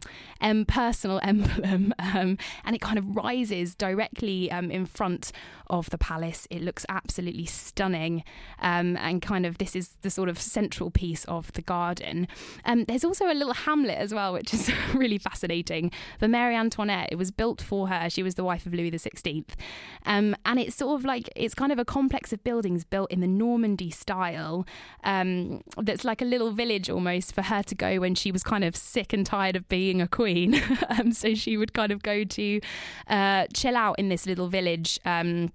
personal 0.67 1.19
emblem. 1.23 1.93
Um, 1.99 2.37
and 2.63 2.75
it 2.75 2.81
kind 2.81 2.97
of 2.97 3.15
rises 3.15 3.75
directly 3.75 4.51
um, 4.51 4.71
in 4.71 4.85
front 4.85 5.31
of 5.67 5.89
the 5.91 5.97
palace. 5.97 6.47
It 6.49 6.61
looks 6.61 6.85
absolutely 6.89 7.45
stunning. 7.45 8.23
Um, 8.59 8.97
and 8.97 9.21
kind 9.21 9.45
of 9.45 9.59
this 9.59 9.75
is 9.75 9.97
the 10.01 10.09
sort 10.09 10.29
of 10.29 10.39
central 10.39 10.91
piece 10.91 11.25
of 11.25 11.51
the 11.53 11.61
garden. 11.61 12.27
There's 12.87 13.03
also 13.03 13.31
a 13.31 13.33
little 13.33 13.53
hamlet 13.53 13.97
as 13.97 14.13
well, 14.13 14.33
which 14.33 14.53
is 14.53 14.71
really 14.93 15.17
fascinating. 15.17 15.91
For 16.19 16.27
Mary 16.27 16.55
Antoinette, 16.63 17.09
it 17.11 17.15
was 17.15 17.31
built 17.31 17.61
for 17.61 17.87
her. 17.89 18.09
She 18.09 18.23
was 18.23 18.35
the 18.35 18.43
wife 18.43 18.65
of 18.65 18.73
Louis 18.73 18.91
XVI. 18.91 19.43
Um, 20.05 20.35
and 20.45 20.59
it's 20.59 20.75
sort 20.75 20.99
of 20.99 21.05
like, 21.05 21.29
it's 21.35 21.53
kind 21.53 21.71
of 21.71 21.79
a 21.79 21.85
complex 21.85 22.33
of 22.33 22.43
buildings 22.43 22.83
built 22.83 23.11
in 23.11 23.19
the 23.19 23.27
Normandy 23.27 23.91
style 23.91 24.65
um, 25.03 25.61
that's 25.77 26.03
like 26.03 26.21
a 26.21 26.25
little 26.25 26.51
village 26.51 26.89
almost 26.89 27.33
for 27.33 27.43
her 27.43 27.61
to 27.63 27.75
go 27.75 27.99
when 27.99 28.15
she 28.15 28.31
was 28.31 28.43
kind 28.43 28.63
of 28.63 28.75
sick 28.75 29.13
and 29.13 29.25
tired 29.25 29.55
of 29.55 29.67
being 29.67 30.01
a 30.01 30.07
queen. 30.07 30.61
um, 30.89 31.11
so 31.11 31.35
she 31.35 31.57
would 31.57 31.73
kind 31.73 31.91
of 31.91 32.01
go 32.01 32.23
to 32.23 32.61
uh, 33.07 33.45
chill 33.53 33.75
out 33.75 33.99
in 33.99 34.09
this 34.09 34.25
little 34.25 34.47
village. 34.47 34.99
Um, 35.05 35.51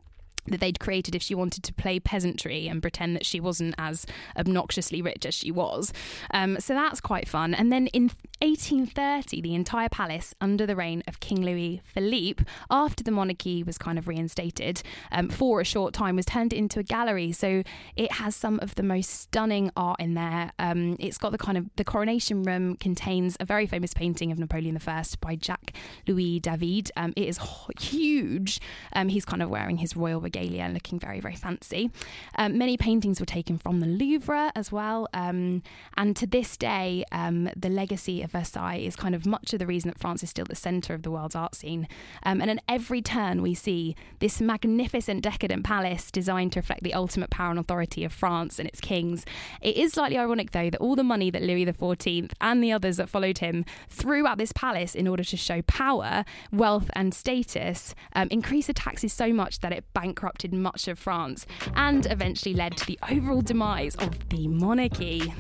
that 0.49 0.61
they'd 0.61 0.81
created 0.81 1.15
if 1.15 1.23
she 1.23 1.35
wanted 1.35 1.63
to 1.65 1.75
play 1.75 2.01
peasantry 2.01 2.69
and 2.69 2.83
pretend 2.83 3.17
that 3.17 3.27
she 3.27 3.41
wasn't 3.41 3.75
as 3.79 4.07
obnoxiously 4.37 5.03
rich 5.03 5.27
as 5.27 5.35
she 5.35 5.51
was. 5.51 5.93
Um, 6.33 6.59
so 6.61 6.75
that's 6.75 7.01
quite 7.01 7.29
fun. 7.29 7.55
And 7.55 7.73
then 7.73 7.89
in 7.89 8.11
1830, 8.41 9.41
the 9.41 9.55
entire 9.55 9.89
palace, 9.89 10.35
under 10.41 10.67
the 10.67 10.77
reign 10.77 11.03
of 11.09 11.21
King 11.21 11.45
Louis 11.45 11.81
Philippe, 11.85 12.45
after 12.71 13.03
the 13.03 13.11
monarchy 13.11 13.63
was 13.63 13.79
kind 13.79 13.99
of 13.99 14.07
reinstated 14.07 14.83
um, 15.11 15.29
for 15.29 15.61
a 15.61 15.65
short 15.65 15.95
time, 15.95 16.17
was 16.17 16.27
turned 16.27 16.53
into 16.53 16.79
a 16.79 16.83
gallery. 16.83 17.33
So 17.33 17.63
it 17.97 18.13
has 18.13 18.37
some 18.37 18.59
of 18.61 18.75
the 18.77 18.83
most 18.83 19.11
stunning 19.11 19.71
art 19.77 20.01
in 20.01 20.15
there. 20.15 20.53
Um, 20.59 20.97
it's 20.99 21.19
got 21.19 21.33
the 21.33 21.39
kind 21.39 21.59
of 21.59 21.67
the 21.77 21.85
coronation 21.85 22.43
room 22.43 22.77
contains 22.77 23.37
a 23.41 23.45
very 23.45 23.67
famous 23.67 23.95
painting 23.95 24.31
of 24.31 24.39
Napoleon 24.39 24.79
I 24.87 25.05
by 25.21 25.37
Jacques 25.37 25.73
Louis 26.07 26.41
David. 26.41 26.91
Um, 26.97 27.13
it 27.17 27.29
is 27.29 27.39
huge. 27.81 28.61
Um, 28.93 29.09
he's 29.09 29.25
kind 29.25 29.43
of 29.43 29.51
wearing 29.51 29.79
his 29.79 29.97
royal 29.97 30.21
regalia, 30.21 30.38
looking 30.47 30.99
very 30.99 31.21
very 31.21 31.37
fancy. 31.37 31.91
Um, 32.37 32.59
many 32.59 32.77
paintings 32.77 33.21
were 33.21 33.27
taken 33.27 33.59
from 33.59 33.81
the 33.81 33.87
Louvre 33.87 34.53
as 34.55 34.73
well, 34.73 35.09
um, 35.15 35.63
and 35.97 36.17
to 36.17 36.27
this 36.27 36.57
day, 36.57 37.05
the 37.11 37.69
legacy 37.69 38.23
of 38.23 38.33
Versailles 38.33 38.77
is 38.77 38.97
kind 38.97 39.15
of 39.15 39.27
much 39.27 39.53
of 39.53 39.59
the 39.59 39.67
reason 39.67 39.89
that 39.91 39.99
France 39.99 40.23
is 40.23 40.31
still 40.31 40.45
the 40.45 40.55
centre 40.55 40.95
of 40.95 41.03
the 41.03 41.11
world's 41.11 41.35
art 41.35 41.55
scene. 41.55 41.89
Um, 42.23 42.41
and 42.41 42.51
at 42.51 42.63
every 42.69 43.03
turn, 43.03 43.43
we 43.43 43.55
see 43.55 43.97
this 44.21 44.41
magnificent, 44.41 45.23
decadent 45.23 45.65
palace 45.65 46.11
designed 46.11 46.53
to 46.53 46.61
reflect 46.61 46.83
the 46.83 46.95
ultimate 46.95 47.31
power 47.31 47.51
and 47.51 47.59
authority 47.59 48.05
of 48.05 48.13
France 48.13 48.59
and 48.59 48.69
its 48.69 48.81
kings. 48.81 49.25
It 49.61 49.77
is 49.77 49.93
slightly 49.93 50.19
ironic, 50.19 50.53
though, 50.53 50.71
that 50.71 50.81
all 50.81 50.97
the 50.97 51.05
money 51.05 51.31
that 51.31 51.43
Louis 51.43 51.67
XIV 51.67 52.33
and 52.41 52.63
the 52.63 52.73
others 52.73 52.97
that 52.97 53.09
followed 53.09 53.39
him 53.39 53.65
threw 53.89 54.27
at 54.27 54.39
this 54.39 54.53
palace 54.53 54.95
in 54.95 55.09
order 55.09 55.25
to 55.25 55.37
show 55.37 55.63
power, 55.63 56.25
wealth, 56.53 56.91
and 56.95 57.15
status 57.15 57.95
um, 58.15 58.29
increased 58.31 58.69
the 58.69 58.75
taxes 58.75 59.13
so 59.13 59.33
much 59.33 59.61
that 59.61 59.73
it 59.73 59.85
bankrupted 59.93 60.18
much 60.53 60.89
of 60.89 60.99
France 60.99 61.47
and 61.75 62.07
eventually 62.11 62.55
led 62.55 62.77
to 62.77 62.87
the 62.87 62.99
overall 63.11 63.41
demise 63.41 63.95
of 63.97 64.29
the 64.29 64.49
monarchy. 64.49 65.33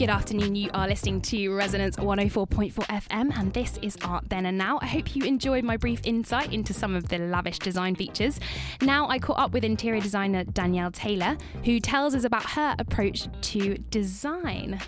Good 0.00 0.08
afternoon. 0.08 0.54
You 0.54 0.70
are 0.72 0.88
listening 0.88 1.20
to 1.20 1.54
Resonance 1.54 1.96
104.4 1.96 2.72
FM, 2.72 3.38
and 3.38 3.52
this 3.52 3.78
is 3.82 3.98
Art 4.02 4.30
Then 4.30 4.46
and 4.46 4.56
Now. 4.56 4.78
I 4.80 4.86
hope 4.86 5.14
you 5.14 5.24
enjoyed 5.24 5.62
my 5.62 5.76
brief 5.76 6.00
insight 6.04 6.54
into 6.54 6.72
some 6.72 6.94
of 6.94 7.10
the 7.10 7.18
lavish 7.18 7.58
design 7.58 7.94
features. 7.94 8.40
Now, 8.80 9.08
I 9.10 9.18
caught 9.18 9.38
up 9.38 9.52
with 9.52 9.62
interior 9.62 10.00
designer 10.00 10.44
Danielle 10.44 10.90
Taylor, 10.90 11.36
who 11.66 11.80
tells 11.80 12.14
us 12.14 12.24
about 12.24 12.48
her 12.52 12.74
approach 12.78 13.28
to 13.42 13.76
design. 13.90 14.80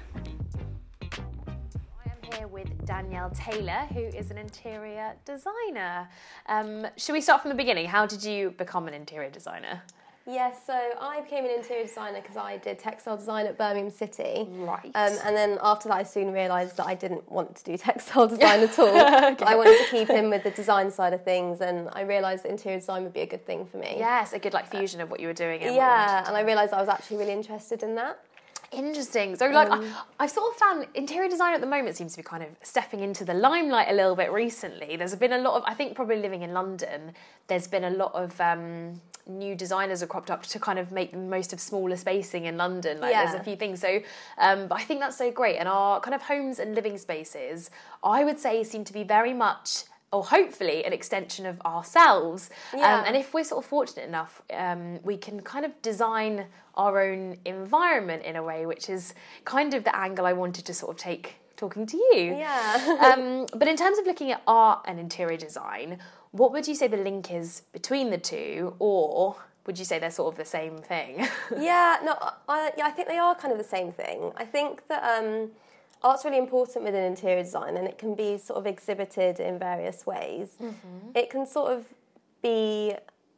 Danielle 3.02 3.30
Taylor, 3.30 3.86
who 3.92 4.00
is 4.00 4.30
an 4.30 4.38
interior 4.38 5.14
designer. 5.24 6.08
Um, 6.46 6.86
should 6.96 7.14
we 7.14 7.20
start 7.20 7.42
from 7.42 7.48
the 7.48 7.56
beginning? 7.56 7.86
How 7.86 8.06
did 8.06 8.22
you 8.22 8.52
become 8.52 8.86
an 8.86 8.94
interior 8.94 9.28
designer? 9.28 9.82
Yes, 10.24 10.58
so 10.64 10.78
I 11.00 11.20
became 11.20 11.44
an 11.44 11.50
interior 11.50 11.84
designer 11.84 12.20
because 12.20 12.36
I 12.36 12.58
did 12.58 12.78
textile 12.78 13.16
design 13.16 13.46
at 13.46 13.58
Birmingham 13.58 13.90
City. 13.90 14.46
Right. 14.50 14.92
Um, 14.94 15.18
and 15.24 15.36
then 15.36 15.58
after 15.60 15.88
that, 15.88 15.96
I 15.96 16.02
soon 16.04 16.32
realised 16.32 16.76
that 16.76 16.86
I 16.86 16.94
didn't 16.94 17.28
want 17.28 17.56
to 17.56 17.64
do 17.64 17.76
textile 17.76 18.28
design 18.28 18.60
at 18.68 18.78
all. 18.78 18.86
okay. 19.32 19.44
I 19.44 19.56
wanted 19.56 19.84
to 19.84 19.90
keep 19.90 20.08
in 20.10 20.30
with 20.30 20.44
the 20.44 20.52
design 20.52 20.92
side 20.92 21.12
of 21.12 21.24
things, 21.24 21.60
and 21.60 21.88
I 21.94 22.02
realised 22.02 22.44
that 22.44 22.50
interior 22.50 22.78
design 22.78 23.02
would 23.02 23.12
be 23.12 23.22
a 23.22 23.26
good 23.26 23.44
thing 23.44 23.66
for 23.66 23.78
me. 23.78 23.96
Yes, 23.98 24.32
a 24.32 24.38
good 24.38 24.52
like 24.52 24.70
fusion 24.70 25.00
of 25.00 25.10
what 25.10 25.18
you 25.18 25.26
were 25.26 25.32
doing. 25.32 25.60
And 25.62 25.74
yeah, 25.74 26.24
and 26.24 26.36
I 26.36 26.42
realised 26.42 26.72
I 26.72 26.78
was 26.80 26.88
actually 26.88 27.16
really 27.16 27.32
interested 27.32 27.82
in 27.82 27.96
that. 27.96 28.20
Interesting. 28.72 29.36
So, 29.36 29.46
like, 29.48 29.70
um, 29.70 29.84
I, 30.18 30.24
have 30.24 30.30
sort 30.30 30.52
of 30.52 30.58
found 30.58 30.86
interior 30.94 31.28
design 31.28 31.54
at 31.54 31.60
the 31.60 31.66
moment 31.66 31.96
seems 31.96 32.12
to 32.12 32.18
be 32.18 32.22
kind 32.22 32.42
of 32.42 32.48
stepping 32.62 33.00
into 33.00 33.24
the 33.24 33.34
limelight 33.34 33.88
a 33.90 33.92
little 33.92 34.16
bit 34.16 34.32
recently. 34.32 34.96
There's 34.96 35.14
been 35.14 35.34
a 35.34 35.38
lot 35.38 35.56
of, 35.56 35.62
I 35.66 35.74
think, 35.74 35.94
probably 35.94 36.16
living 36.16 36.42
in 36.42 36.52
London, 36.52 37.12
there's 37.48 37.66
been 37.66 37.84
a 37.84 37.90
lot 37.90 38.14
of 38.14 38.40
um, 38.40 39.00
new 39.26 39.54
designers 39.54 40.00
have 40.00 40.08
cropped 40.08 40.30
up 40.30 40.42
to 40.44 40.58
kind 40.58 40.78
of 40.78 40.90
make 40.90 41.12
the 41.12 41.18
most 41.18 41.52
of 41.52 41.60
smaller 41.60 41.96
spacing 41.96 42.46
in 42.46 42.56
London. 42.56 43.00
Like, 43.00 43.12
yeah. 43.12 43.26
there's 43.26 43.40
a 43.40 43.44
few 43.44 43.56
things. 43.56 43.80
So, 43.80 44.00
um, 44.38 44.68
but 44.68 44.80
I 44.80 44.84
think 44.84 45.00
that's 45.00 45.18
so 45.18 45.30
great. 45.30 45.56
And 45.56 45.68
our 45.68 46.00
kind 46.00 46.14
of 46.14 46.22
homes 46.22 46.58
and 46.58 46.74
living 46.74 46.96
spaces, 46.98 47.70
I 48.02 48.24
would 48.24 48.38
say, 48.38 48.64
seem 48.64 48.84
to 48.84 48.92
be 48.92 49.04
very 49.04 49.34
much 49.34 49.84
or 50.12 50.24
hopefully 50.24 50.84
an 50.84 50.92
extension 50.92 51.46
of 51.46 51.60
ourselves. 51.62 52.50
Um, 52.72 52.80
yeah. 52.80 52.98
Um, 52.98 53.04
and 53.06 53.16
if 53.16 53.32
we're 53.32 53.44
sort 53.44 53.64
of 53.64 53.68
fortunate 53.68 54.06
enough, 54.06 54.42
um, 54.52 55.02
we 55.02 55.16
can 55.16 55.40
kind 55.40 55.64
of 55.64 55.80
design 55.82 56.46
our 56.74 57.00
own 57.00 57.38
environment 57.44 58.22
in 58.24 58.36
a 58.36 58.42
way, 58.42 58.66
which 58.66 58.88
is 58.90 59.14
kind 59.44 59.74
of 59.74 59.84
the 59.84 59.96
angle 59.96 60.26
I 60.26 60.32
wanted 60.32 60.64
to 60.66 60.74
sort 60.74 60.92
of 60.92 60.96
take 60.98 61.36
talking 61.56 61.86
to 61.86 61.96
you. 61.96 62.36
Yeah. 62.36 63.14
um, 63.14 63.46
but 63.56 63.68
in 63.68 63.76
terms 63.76 63.98
of 63.98 64.06
looking 64.06 64.32
at 64.32 64.42
art 64.46 64.84
and 64.86 64.98
interior 64.98 65.36
design, 65.36 65.98
what 66.32 66.52
would 66.52 66.66
you 66.66 66.74
say 66.74 66.88
the 66.88 66.96
link 66.96 67.32
is 67.32 67.62
between 67.72 68.10
the 68.10 68.18
two, 68.18 68.74
or 68.78 69.36
would 69.66 69.78
you 69.78 69.84
say 69.84 69.98
they're 69.98 70.10
sort 70.10 70.32
of 70.32 70.38
the 70.38 70.44
same 70.44 70.78
thing? 70.78 71.28
yeah, 71.58 71.98
no, 72.04 72.16
I, 72.48 72.72
yeah, 72.76 72.86
I 72.86 72.90
think 72.90 73.08
they 73.08 73.18
are 73.18 73.34
kind 73.34 73.52
of 73.52 73.58
the 73.58 73.64
same 73.64 73.92
thing. 73.92 74.32
I 74.36 74.44
think 74.44 74.88
that 74.88 75.02
um, 75.04 75.50
art's 76.02 76.24
really 76.24 76.38
important 76.38 76.84
within 76.84 77.04
interior 77.04 77.42
design 77.42 77.76
and 77.76 77.86
it 77.86 77.98
can 77.98 78.14
be 78.14 78.38
sort 78.38 78.58
of 78.58 78.66
exhibited 78.66 79.40
in 79.40 79.58
various 79.58 80.06
ways. 80.06 80.56
Mm-hmm. 80.60 81.10
It 81.14 81.30
can 81.30 81.46
sort 81.46 81.72
of 81.72 81.86
be 82.42 82.94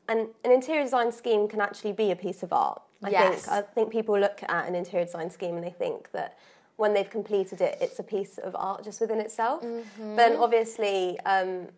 an, 0.08 0.28
an 0.44 0.50
interior 0.50 0.82
design 0.82 1.12
scheme 1.12 1.48
can 1.48 1.60
actually 1.60 1.92
be 1.92 2.10
a 2.10 2.16
piece 2.16 2.42
of 2.42 2.52
art. 2.52 2.82
I 3.02 3.10
yes. 3.10 3.44
think 3.44 3.52
I 3.52 3.62
think 3.62 3.92
people 3.92 4.18
look 4.18 4.42
at 4.42 4.66
an 4.66 4.74
interior 4.74 5.04
design 5.04 5.30
scheme 5.30 5.56
and 5.56 5.64
they 5.64 5.70
think 5.70 6.10
that 6.12 6.38
when 6.76 6.94
they've 6.94 7.10
completed 7.10 7.60
it, 7.60 7.78
it's 7.80 7.98
a 7.98 8.02
piece 8.02 8.38
of 8.38 8.56
art 8.56 8.82
just 8.84 9.00
within 9.00 9.20
itself. 9.20 9.62
Mm-hmm. 9.62 10.16
Then 10.16 10.36
obviously, 10.36 11.20
um, 11.20 11.68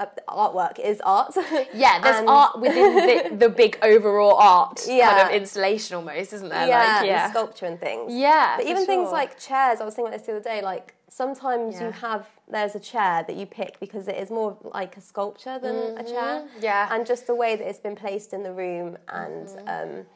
uh, 0.00 0.06
artwork 0.28 0.78
is 0.78 1.00
art. 1.02 1.34
Yeah, 1.74 2.00
there's 2.00 2.26
art 2.26 2.60
within 2.60 2.94
the, 2.94 3.36
the, 3.46 3.48
big 3.48 3.78
overall 3.82 4.36
art 4.36 4.80
yeah. 4.88 5.10
kind 5.10 5.28
of 5.28 5.34
installation 5.34 5.96
almost, 5.96 6.32
isn't 6.32 6.48
there? 6.48 6.66
Yeah, 6.66 6.98
like, 6.98 7.06
yeah. 7.06 7.30
sculpture 7.30 7.66
and 7.66 7.78
things. 7.78 8.12
Yeah, 8.12 8.56
but 8.56 8.64
even 8.64 8.78
sure. 8.78 8.86
things 8.86 9.12
like 9.12 9.38
chairs. 9.38 9.80
I 9.80 9.84
was 9.84 9.94
thinking 9.94 10.12
about 10.12 10.18
this 10.18 10.26
the 10.26 10.36
other 10.36 10.42
day. 10.42 10.62
Like 10.62 10.94
sometimes 11.08 11.74
yeah. 11.74 11.86
you 11.86 11.92
have 11.92 12.26
there's 12.48 12.74
a 12.74 12.80
chair 12.80 13.24
that 13.26 13.36
you 13.36 13.46
pick 13.46 13.78
because 13.78 14.08
it 14.08 14.16
is 14.16 14.30
more 14.30 14.56
like 14.62 14.96
a 14.96 15.00
sculpture 15.00 15.58
than 15.58 15.74
mm-hmm. 15.74 15.98
a 15.98 16.04
chair. 16.04 16.48
Yeah, 16.60 16.88
and 16.90 17.06
just 17.06 17.26
the 17.26 17.34
way 17.34 17.56
that 17.56 17.68
it's 17.68 17.80
been 17.80 17.96
placed 17.96 18.32
in 18.32 18.42
the 18.42 18.52
room 18.52 18.96
and. 19.08 19.46
Mm-hmm. 19.46 19.98
Um, 19.98 20.06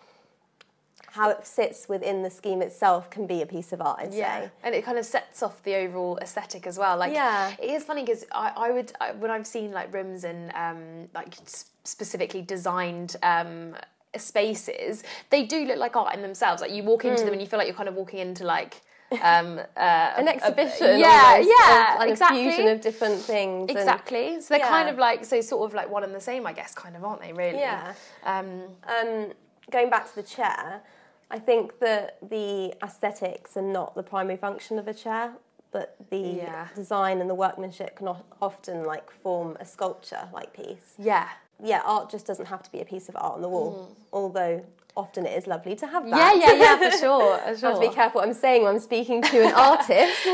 how 1.14 1.30
it 1.30 1.46
sits 1.46 1.88
within 1.88 2.24
the 2.24 2.30
scheme 2.30 2.60
itself 2.60 3.08
can 3.08 3.24
be 3.24 3.40
a 3.40 3.46
piece 3.46 3.72
of 3.72 3.80
art, 3.80 4.00
I'd 4.00 4.12
yeah. 4.12 4.40
say. 4.40 4.50
And 4.64 4.74
it 4.74 4.84
kind 4.84 4.98
of 4.98 5.06
sets 5.06 5.44
off 5.44 5.62
the 5.62 5.76
overall 5.76 6.18
aesthetic 6.20 6.66
as 6.66 6.76
well. 6.76 6.96
Like, 6.96 7.14
yeah. 7.14 7.54
it 7.62 7.70
is 7.70 7.84
funny 7.84 8.02
because 8.02 8.24
I, 8.32 8.52
I 8.56 8.70
would, 8.72 8.92
I, 9.00 9.12
when 9.12 9.30
I've 9.30 9.46
seen 9.46 9.70
like 9.70 9.94
rooms 9.94 10.24
and 10.24 10.50
um, 10.56 11.08
like 11.14 11.36
specifically 11.84 12.42
designed 12.42 13.14
um, 13.22 13.76
spaces, 14.16 15.04
they 15.30 15.44
do 15.44 15.64
look 15.66 15.78
like 15.78 15.94
art 15.94 16.16
in 16.16 16.20
themselves. 16.22 16.60
Like 16.60 16.72
you 16.72 16.82
walk 16.82 17.04
into 17.04 17.22
mm. 17.22 17.26
them 17.26 17.34
and 17.34 17.40
you 17.40 17.46
feel 17.46 17.60
like 17.60 17.68
you're 17.68 17.76
kind 17.76 17.88
of 17.88 17.94
walking 17.94 18.18
into 18.18 18.42
like 18.42 18.82
um, 19.22 19.60
uh, 19.76 20.14
an 20.16 20.26
exhibition. 20.26 20.96
A, 20.96 20.98
yeah, 20.98 21.38
yeah, 21.38 21.96
like 21.96 22.10
exactly. 22.10 22.40
A 22.40 22.50
fusion 22.50 22.72
of 22.72 22.80
different 22.80 23.20
things. 23.20 23.70
Exactly. 23.70 24.34
And, 24.34 24.42
so 24.42 24.54
they're 24.54 24.64
yeah. 24.64 24.68
kind 24.68 24.88
of 24.88 24.98
like 24.98 25.24
so 25.24 25.40
sort 25.40 25.70
of 25.70 25.74
like 25.76 25.88
one 25.88 26.02
and 26.02 26.12
the 26.12 26.20
same, 26.20 26.44
I 26.44 26.52
guess, 26.52 26.74
kind 26.74 26.96
of, 26.96 27.04
aren't 27.04 27.20
they? 27.20 27.32
Really? 27.32 27.60
Yeah. 27.60 27.94
Um, 28.24 28.62
um, 28.88 29.32
going 29.70 29.90
back 29.90 30.08
to 30.08 30.16
the 30.16 30.24
chair, 30.24 30.82
I 31.30 31.38
think 31.38 31.80
that 31.80 32.18
the 32.28 32.74
aesthetics 32.82 33.56
are 33.56 33.62
not 33.62 33.94
the 33.94 34.02
primary 34.02 34.36
function 34.36 34.78
of 34.78 34.86
a 34.88 34.94
chair, 34.94 35.32
but 35.72 35.96
the 36.10 36.18
yeah. 36.18 36.68
design 36.74 37.20
and 37.20 37.28
the 37.28 37.34
workmanship 37.34 37.96
can 37.96 38.08
often 38.40 38.84
like 38.84 39.10
form 39.10 39.56
a 39.58 39.64
sculpture 39.64 40.28
like 40.32 40.52
piece. 40.52 40.94
Yeah. 40.98 41.28
Yeah, 41.62 41.82
art 41.84 42.10
just 42.10 42.26
doesn't 42.26 42.46
have 42.46 42.62
to 42.64 42.72
be 42.72 42.80
a 42.80 42.84
piece 42.84 43.08
of 43.08 43.16
art 43.16 43.34
on 43.34 43.42
the 43.42 43.48
wall, 43.48 43.88
mm. 43.90 44.04
although 44.12 44.64
often 44.96 45.26
it 45.26 45.36
is 45.36 45.46
lovely 45.46 45.74
to 45.76 45.86
have 45.86 46.08
that. 46.08 46.36
yeah, 46.36 46.52
yeah, 46.52 46.90
for 46.90 46.96
sure. 46.98 47.38
For 47.38 47.44
I 47.44 47.48
have 47.48 47.58
sure. 47.58 47.74
to 47.74 47.80
be 47.80 47.88
careful 47.88 48.20
what 48.20 48.28
I'm 48.28 48.34
saying 48.34 48.62
when 48.62 48.74
I'm 48.74 48.80
speaking 48.80 49.22
to 49.22 49.46
an 49.46 49.52
artist. 49.54 50.14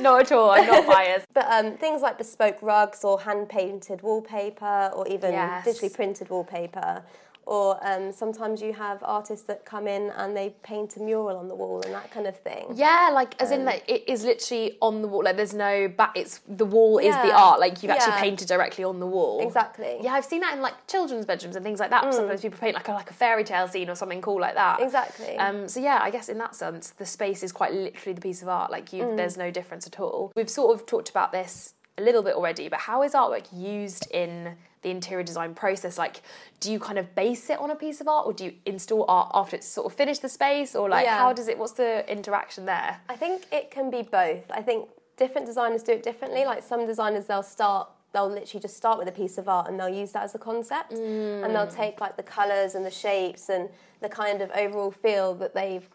not 0.00 0.22
at 0.22 0.32
all. 0.32 0.50
I'm 0.50 0.66
not 0.66 0.86
biased. 0.86 1.26
But 1.34 1.46
um, 1.50 1.76
things 1.76 2.02
like 2.02 2.18
bespoke 2.18 2.58
rugs 2.62 3.04
or 3.04 3.20
hand 3.20 3.48
painted 3.48 4.02
wallpaper 4.02 4.90
or 4.94 5.06
even 5.06 5.32
Yes. 5.32 5.66
digitally 5.66 5.92
printed 5.92 6.30
wallpaper. 6.30 7.02
Or 7.48 7.78
um, 7.80 8.12
sometimes 8.12 8.60
you 8.60 8.74
have 8.74 8.98
artists 9.02 9.46
that 9.46 9.64
come 9.64 9.88
in 9.88 10.10
and 10.10 10.36
they 10.36 10.50
paint 10.62 10.98
a 10.98 11.00
mural 11.00 11.38
on 11.38 11.48
the 11.48 11.54
wall 11.54 11.80
and 11.80 11.94
that 11.94 12.10
kind 12.10 12.26
of 12.26 12.38
thing. 12.38 12.66
Yeah, 12.74 13.08
like 13.10 13.40
as 13.40 13.50
in 13.52 13.64
like 13.64 13.84
it 13.88 14.04
is 14.06 14.22
literally 14.22 14.76
on 14.82 15.00
the 15.00 15.08
wall. 15.08 15.24
Like 15.24 15.36
there's 15.36 15.54
no 15.54 15.88
back. 15.88 16.12
It's 16.14 16.40
the 16.46 16.66
wall 16.66 16.98
is 16.98 17.14
the 17.14 17.32
art. 17.32 17.58
Like 17.58 17.82
you've 17.82 17.90
actually 17.90 18.12
Yeah. 18.12 18.20
painted 18.20 18.48
directly 18.48 18.84
on 18.84 19.00
the 19.00 19.06
wall. 19.06 19.40
Exactly. 19.40 19.96
Yeah, 20.02 20.12
I've 20.12 20.26
seen 20.26 20.42
that 20.42 20.54
in 20.56 20.60
like 20.60 20.86
children's 20.88 21.24
bedrooms 21.24 21.56
and 21.56 21.64
things 21.64 21.80
like 21.80 21.88
that. 21.88 22.12
Sometimes 22.12 22.42
people 22.42 22.58
paint 22.58 22.74
like 22.74 22.88
a, 22.88 22.92
like 22.92 23.10
a 23.10 23.14
fairy 23.14 23.44
tale 23.44 23.66
scene 23.66 23.88
or 23.88 23.94
something 23.94 24.20
cool 24.20 24.38
like 24.40 24.54
that. 24.54 24.80
Exactly. 24.82 25.38
Um, 25.38 25.68
so 25.68 25.80
yeah, 25.80 26.00
I 26.02 26.10
guess 26.10 26.28
in 26.28 26.36
that 26.36 26.54
sense, 26.54 26.90
the 26.90 27.06
space 27.06 27.42
is 27.42 27.50
quite 27.50 27.72
literally 27.72 28.12
the 28.12 28.20
piece 28.20 28.42
of 28.42 28.48
art. 28.48 28.70
Like 28.70 28.90
Mm. 28.90 28.92
you, 28.92 29.16
there's 29.16 29.38
no 29.38 29.50
difference 29.50 29.86
at 29.86 29.98
all. 29.98 30.32
We've 30.36 30.50
sort 30.50 30.78
of 30.78 30.84
talked 30.84 31.08
about 31.08 31.32
this 31.32 31.72
a 31.96 32.02
little 32.02 32.22
bit 32.22 32.34
already, 32.34 32.68
but 32.68 32.80
how 32.80 33.02
is 33.02 33.14
artwork 33.14 33.46
used 33.52 34.06
in 34.10 34.56
the 34.82 34.90
interior 34.90 35.24
design 35.24 35.54
process? 35.54 35.98
Like, 35.98 36.22
do 36.60 36.72
you 36.72 36.78
kind 36.78 36.98
of 36.98 37.14
base 37.14 37.50
it 37.50 37.58
on 37.58 37.70
a 37.70 37.76
piece 37.76 38.00
of 38.00 38.08
art, 38.08 38.26
or 38.26 38.32
do 38.32 38.44
you 38.46 38.52
install 38.66 39.04
art 39.08 39.30
after 39.34 39.56
it's 39.56 39.66
sort 39.66 39.86
of 39.86 39.96
finished 39.96 40.22
the 40.22 40.28
space, 40.28 40.74
or 40.74 40.88
like 40.88 41.04
Yeah. 41.04 41.18
how 41.18 41.32
does 41.32 41.48
it? 41.48 41.58
What's 41.58 41.72
the 41.72 42.10
interaction 42.10 42.66
there? 42.66 43.00
I 43.08 43.16
think 43.16 43.46
it 43.52 43.70
can 43.70 43.90
be 43.90 44.02
both. 44.02 44.50
I 44.50 44.62
think 44.62 44.88
different 45.16 45.46
designers 45.46 45.82
do 45.82 45.92
it 45.92 46.02
differently. 46.02 46.44
Like 46.44 46.62
some 46.62 46.86
designers, 46.86 47.26
they'll 47.26 47.42
start, 47.42 47.88
they'll 48.12 48.28
literally 48.28 48.60
just 48.60 48.76
start 48.76 48.98
with 48.98 49.08
a 49.08 49.12
piece 49.12 49.36
of 49.36 49.48
art 49.48 49.68
and 49.68 49.78
they'll 49.78 49.88
use 49.88 50.12
that 50.12 50.22
as 50.22 50.34
a 50.34 50.38
concept. 50.38 50.92
And 50.92 51.54
they'll 51.54 51.66
mm. 51.66 51.74
take 51.74 52.00
like 52.00 52.16
the 52.16 52.22
colours 52.22 52.74
and 52.74 52.86
the 52.86 52.90
shapes 52.90 53.48
and 53.48 53.68
the 54.00 54.08
kind 54.08 54.40
of 54.40 54.50
overall 54.52 54.92
feel 54.92 55.34
that 55.34 55.54
they've 55.54 55.86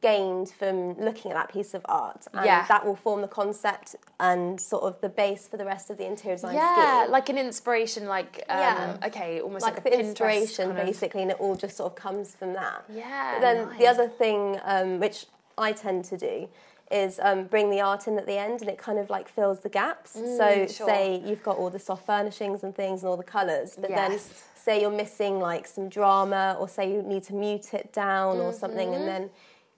gained 0.00 0.48
from 0.50 0.98
looking 0.98 1.30
at 1.30 1.34
that 1.36 1.52
piece 1.52 1.74
of 1.74 1.82
art. 1.86 2.26
And 2.32 2.46
Yeah. 2.46 2.64
that 2.68 2.86
will 2.86 2.96
form 2.96 3.20
the 3.20 3.28
concept 3.28 3.96
and 4.18 4.58
sort 4.60 4.84
of 4.84 5.00
the 5.02 5.08
base 5.10 5.46
for 5.46 5.56
the 5.58 5.64
rest 5.66 5.90
of 5.90 5.98
the 5.98 6.06
interior 6.06 6.36
design 6.36 6.54
Yeah, 6.54 7.02
scheme. 7.02 7.12
like 7.12 7.28
an 7.28 7.36
inspiration, 7.38 8.06
like 8.06 8.42
um, 8.48 8.58
Yeah. 8.58 8.96
okay, 9.06 9.40
almost 9.40 9.62
like, 9.62 9.74
like, 9.74 9.84
the 9.84 9.90
Pinterest 9.90 10.00
inspiration 10.00 10.66
kind 10.68 10.78
of- 10.80 10.86
basically 10.86 11.22
and 11.22 11.30
it 11.30 11.38
all 11.40 11.54
just 11.54 11.76
sort 11.76 11.92
of 11.92 11.96
comes 11.96 12.34
from 12.34 12.54
that 12.54 12.82
Yeah, 12.88 13.32
but 13.34 13.40
then 13.42 13.76
the 13.78 13.86
other 13.86 14.08
thing 14.08 14.58
um, 14.64 15.00
which 15.00 15.26
i 15.58 15.72
tend 15.72 16.04
to 16.06 16.16
do 16.16 16.48
is 16.90 17.20
um, 17.22 17.44
bring 17.44 17.68
the 17.70 17.80
art 17.80 18.08
in 18.08 18.18
at 18.18 18.26
the 18.26 18.38
end 18.38 18.62
and 18.62 18.70
it 18.70 18.78
kind 18.78 18.98
of 18.98 19.10
like 19.10 19.28
fills 19.28 19.60
the 19.60 19.68
gaps 19.68 20.12
so 20.12 20.20
Mm, 20.20 20.74
sure. 20.76 20.86
say 20.88 21.20
you've 21.24 21.42
got 21.42 21.56
all 21.58 21.68
the 21.70 21.78
soft 21.78 22.06
furnishings 22.06 22.62
and 22.64 22.74
things 22.74 23.02
and 23.02 23.10
all 23.10 23.16
the 23.18 23.22
colours 23.22 23.76
but 23.78 23.90
then 23.90 24.18
say 24.54 24.80
you're 24.80 24.90
missing 24.90 25.38
like 25.38 25.66
some 25.66 25.88
drama 25.90 26.56
or 26.58 26.66
say 26.68 26.90
you 26.90 27.02
need 27.02 27.22
to 27.24 27.34
mute 27.34 27.74
it 27.74 27.92
down 27.92 28.38
or 28.38 28.52
something 28.52 28.88
Mm-hmm. 28.88 28.94
and 29.00 29.08
then 29.08 29.30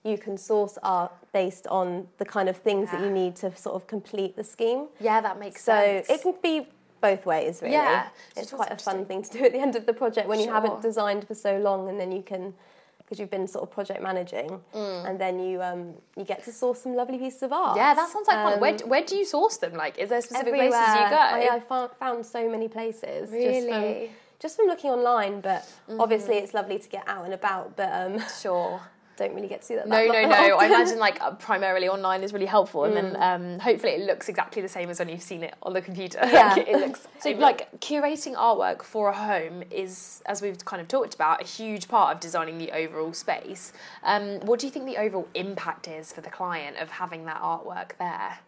you 0.03 0.17
can 0.17 0.37
source 0.37 0.77
art 0.83 1.13
based 1.31 1.65
on 1.67 2.07
the 2.17 2.25
kind 2.25 2.49
of 2.49 2.57
things 2.57 2.91
that 2.91 3.01
you 3.01 3.09
need 3.09 3.35
to 3.37 3.55
sort 3.55 3.75
of 3.75 3.87
complete 3.87 4.35
the 4.35 4.43
scheme 4.43 4.87
Yeah, 4.99 5.21
that 5.21 5.39
makes 5.39 5.63
so 5.63 5.71
sense. 5.73 6.07
So 6.07 6.13
it 6.13 6.21
can 6.21 6.35
be 6.41 6.67
both 7.01 7.25
ways, 7.25 7.61
really. 7.61 7.73
Yeah, 7.73 8.07
it's 8.35 8.51
quite 8.51 8.71
a 8.71 8.77
fun 8.77 9.05
thing 9.05 9.23
to 9.23 9.29
do 9.37 9.43
at 9.43 9.51
the 9.51 9.59
end 9.59 9.75
of 9.75 9.85
the 9.85 9.93
project 9.93 10.27
when 10.27 10.39
you 10.39 10.49
haven't 10.49 10.81
designed 10.81 11.27
for 11.27 11.35
so 11.35 11.57
long, 11.57 11.89
and 11.89 11.99
then 11.99 12.11
you 12.11 12.23
can, 12.23 12.53
because 12.97 13.19
you've 13.19 13.29
been 13.29 13.47
sort 13.47 13.63
of 13.63 13.71
project 13.71 14.01
managing, 14.01 14.61
and 14.73 15.19
then 15.19 15.37
you 15.37 15.61
um, 15.61 15.93
you 16.17 16.23
get 16.23 16.43
to 16.45 16.51
source 16.53 16.81
some 16.81 16.95
lovely 16.95 17.17
pieces 17.17 17.43
of 17.43 17.51
art. 17.51 17.75
Mm. 17.75 17.77
yeah, 17.77 17.93
that 17.93 18.09
sounds 18.09 18.27
like 18.27 18.37
fun. 18.37 18.53
Um, 18.53 18.59
Where, 18.61 18.77
where 18.77 19.03
do 19.03 19.17
you 19.17 19.25
source 19.25 19.57
them? 19.57 19.73
Like, 19.73 19.97
is 19.97 20.09
there 20.09 20.21
specific 20.21 20.47
everywhere. 20.47 20.69
places 20.69 20.95
you 20.95 21.09
go? 21.09 21.15
I, 21.17 21.55
I 21.55 21.59
found, 21.59 21.91
found 21.99 22.25
so 22.25 22.49
many 22.49 22.69
places. 22.69 23.29
Really? 23.31 23.71
Mm-hmm. 23.71 24.13
just 24.39 24.55
from 24.55 24.67
looking 24.67 24.89
online, 24.89 25.41
but 25.41 25.69
obviously 25.99 26.35
it's 26.35 26.53
lovely 26.53 26.79
to 26.79 26.89
get 26.89 27.03
out 27.07 27.25
and 27.25 27.33
about, 27.33 27.75
but 27.75 27.89
um, 27.91 28.23
sure. 28.41 28.79
Don't 29.15 29.33
really 29.35 29.47
get 29.47 29.61
to 29.61 29.67
see 29.67 29.75
that. 29.75 29.87
No, 29.87 29.97
that 29.97 30.07
no, 30.07 30.21
lot- 30.29 30.47
no. 30.47 30.57
I 30.57 30.65
imagine 30.65 30.97
like 30.99 31.21
uh, 31.21 31.31
primarily 31.35 31.87
online 31.87 32.23
is 32.23 32.33
really 32.33 32.45
helpful, 32.45 32.85
and 32.85 32.95
then 32.97 33.13
Mm. 33.13 33.21
um, 33.55 33.59
hopefully 33.59 33.93
it 33.93 34.01
looks 34.07 34.27
exactly 34.29 34.61
the 34.61 34.67
same 34.67 34.89
as 34.89 34.99
when 34.99 35.09
you've 35.09 35.21
seen 35.21 35.43
it 35.43 35.53
on 35.61 35.73
the 35.73 35.81
computer. 35.81 36.19
Yeah. 36.23 36.53
Like, 36.55 36.67
it 36.67 36.77
looks 36.85 37.07
so. 37.19 37.29
Like 37.31 37.79
curating 37.79 38.35
artwork 38.35 38.81
for 38.83 39.09
a 39.09 39.13
home 39.13 39.63
is, 39.69 40.21
as 40.25 40.41
we've 40.41 40.63
kind 40.65 40.81
of 40.81 40.87
talked 40.87 41.13
about, 41.13 41.41
a 41.41 41.45
huge 41.45 41.87
part 41.87 42.15
of 42.15 42.19
designing 42.21 42.57
the 42.57 42.71
overall 42.71 43.13
space. 43.13 43.73
Um, 44.03 44.39
what 44.41 44.59
do 44.59 44.65
you 44.67 44.71
think 44.71 44.85
the 44.85 44.97
overall 44.97 45.27
impact 45.35 45.87
is 45.87 46.11
for 46.11 46.21
the 46.21 46.29
client 46.29 46.77
of 46.77 46.89
having 46.89 47.25
that 47.25 47.41
artwork 47.41 47.97
there? 47.99 48.39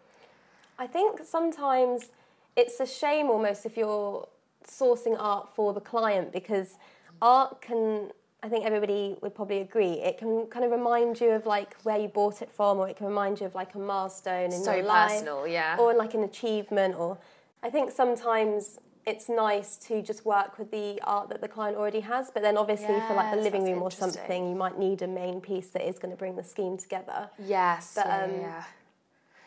I 0.78 0.86
think 0.86 1.20
sometimes 1.24 2.10
it's 2.56 2.80
a 2.80 2.86
shame 2.86 3.30
almost 3.30 3.64
if 3.66 3.76
you're 3.76 4.26
sourcing 4.66 5.16
art 5.18 5.48
for 5.54 5.72
the 5.72 5.80
client 5.80 6.32
because 6.32 6.76
art 7.22 7.60
can 7.62 8.10
I 8.46 8.48
think 8.48 8.64
everybody 8.64 9.16
would 9.22 9.34
probably 9.34 9.58
agree 9.58 9.94
it 9.94 10.18
can 10.18 10.46
kind 10.46 10.64
of 10.64 10.70
remind 10.70 11.20
you 11.20 11.30
of 11.30 11.46
like 11.46 11.74
where 11.82 11.98
you 11.98 12.06
bought 12.06 12.42
it 12.42 12.50
from 12.52 12.78
or 12.78 12.88
it 12.88 12.96
can 12.96 13.06
remind 13.06 13.40
you 13.40 13.46
of 13.46 13.56
like 13.56 13.74
a 13.74 13.78
milestone 13.78 14.52
in 14.52 14.62
So 14.62 14.72
your 14.72 14.84
life 14.84 15.10
personal, 15.10 15.48
yeah. 15.48 15.76
or 15.80 15.92
like 15.94 16.14
an 16.14 16.22
achievement 16.22 16.94
or 16.96 17.18
I 17.64 17.70
think 17.70 17.90
sometimes 17.90 18.78
it's 19.04 19.28
nice 19.28 19.76
to 19.88 20.00
just 20.00 20.24
work 20.24 20.58
with 20.58 20.70
the 20.70 21.00
art 21.02 21.28
that 21.30 21.40
the 21.40 21.48
client 21.48 21.76
already 21.76 22.00
has 22.00 22.30
but 22.30 22.42
then 22.44 22.56
obviously 22.56 22.94
for 23.08 23.14
like 23.14 23.34
the 23.34 23.40
living 23.40 23.64
room 23.64 23.82
or 23.82 23.90
something 23.90 24.48
you 24.48 24.54
might 24.54 24.78
need 24.78 25.02
a 25.02 25.08
main 25.08 25.40
piece 25.40 25.68
that 25.70 25.82
is 25.88 25.98
going 25.98 26.12
to 26.12 26.16
bring 26.18 26.36
the 26.36 26.44
scheme 26.44 26.76
together 26.76 27.28
Yes, 27.44 27.94
But, 27.96 28.06
yeah, 28.06 28.24
um, 28.24 28.30
yeah. 28.32 28.64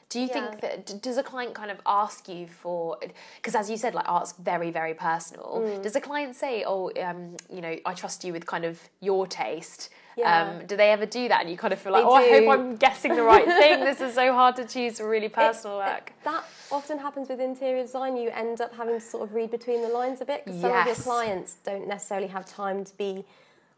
Do 0.10 0.20
you 0.20 0.26
yeah. 0.26 0.34
think 0.34 0.62
that 0.62 0.86
d- 0.88 0.96
does 1.00 1.18
a 1.18 1.24
client 1.24 1.54
kind 1.54 1.70
of 1.70 1.80
ask 1.86 2.28
you 2.28 2.48
for 2.48 2.98
because 3.38 3.54
as 3.54 3.70
you 3.70 3.78
said 3.78 3.94
like 3.94 4.10
art's 4.10 4.34
very 4.34 4.72
very 4.72 4.96
personal. 4.96 5.62
Mm. 5.64 5.84
Does 5.84 5.96
a 5.96 6.02
client 6.02 6.36
say, 6.36 6.64
"Oh, 6.66 6.92
um, 7.00 7.38
you 7.54 7.62
know, 7.62 7.76
I 7.86 7.94
trust 7.94 8.24
you 8.24 8.34
with 8.34 8.48
kind 8.48 8.66
of 8.66 8.82
your 9.02 9.28
taste"? 9.28 9.90
Yeah. 10.18 10.50
Um, 10.50 10.66
do 10.66 10.76
they 10.76 10.92
ever 10.92 11.06
do 11.06 11.28
that 11.30 11.42
and 11.42 11.50
you 11.50 11.56
kind 11.56 11.72
of 11.72 11.80
feel 11.80 11.94
like, 11.94 12.04
They 12.04 12.10
"Oh, 12.10 12.14
I 12.14 12.30
hope 12.30 12.50
I'm 12.50 12.76
guessing 12.76 13.16
the 13.16 13.24
right 13.24 13.46
thing. 13.46 13.80
This 13.90 14.02
is 14.02 14.16
so 14.16 14.34
hard 14.34 14.56
to 14.58 14.66
choose 14.66 15.00
really 15.00 15.30
personal 15.30 15.80
It- 15.80 15.84
it- 15.84 15.94
work." 15.94 16.14
that 16.24 16.44
often 16.72 16.98
happens 16.98 17.30
with 17.30 17.40
interior 17.40 17.84
design. 17.84 18.18
You 18.18 18.30
end 18.32 18.62
up 18.62 18.74
having 18.76 18.96
to 18.96 19.00
sort 19.02 19.24
of 19.24 19.36
read 19.36 19.52
between 19.52 19.84
the 19.84 19.90
lines 19.90 20.22
a 20.22 20.26
bit 20.26 20.44
because 20.44 20.60
some 20.60 20.72
of 20.72 20.86
your 20.88 20.96
clients 20.96 21.58
don't 21.64 21.88
necessarily 21.88 22.28
have 22.28 22.46
time 22.46 22.84
to 22.84 22.98
be 22.98 23.26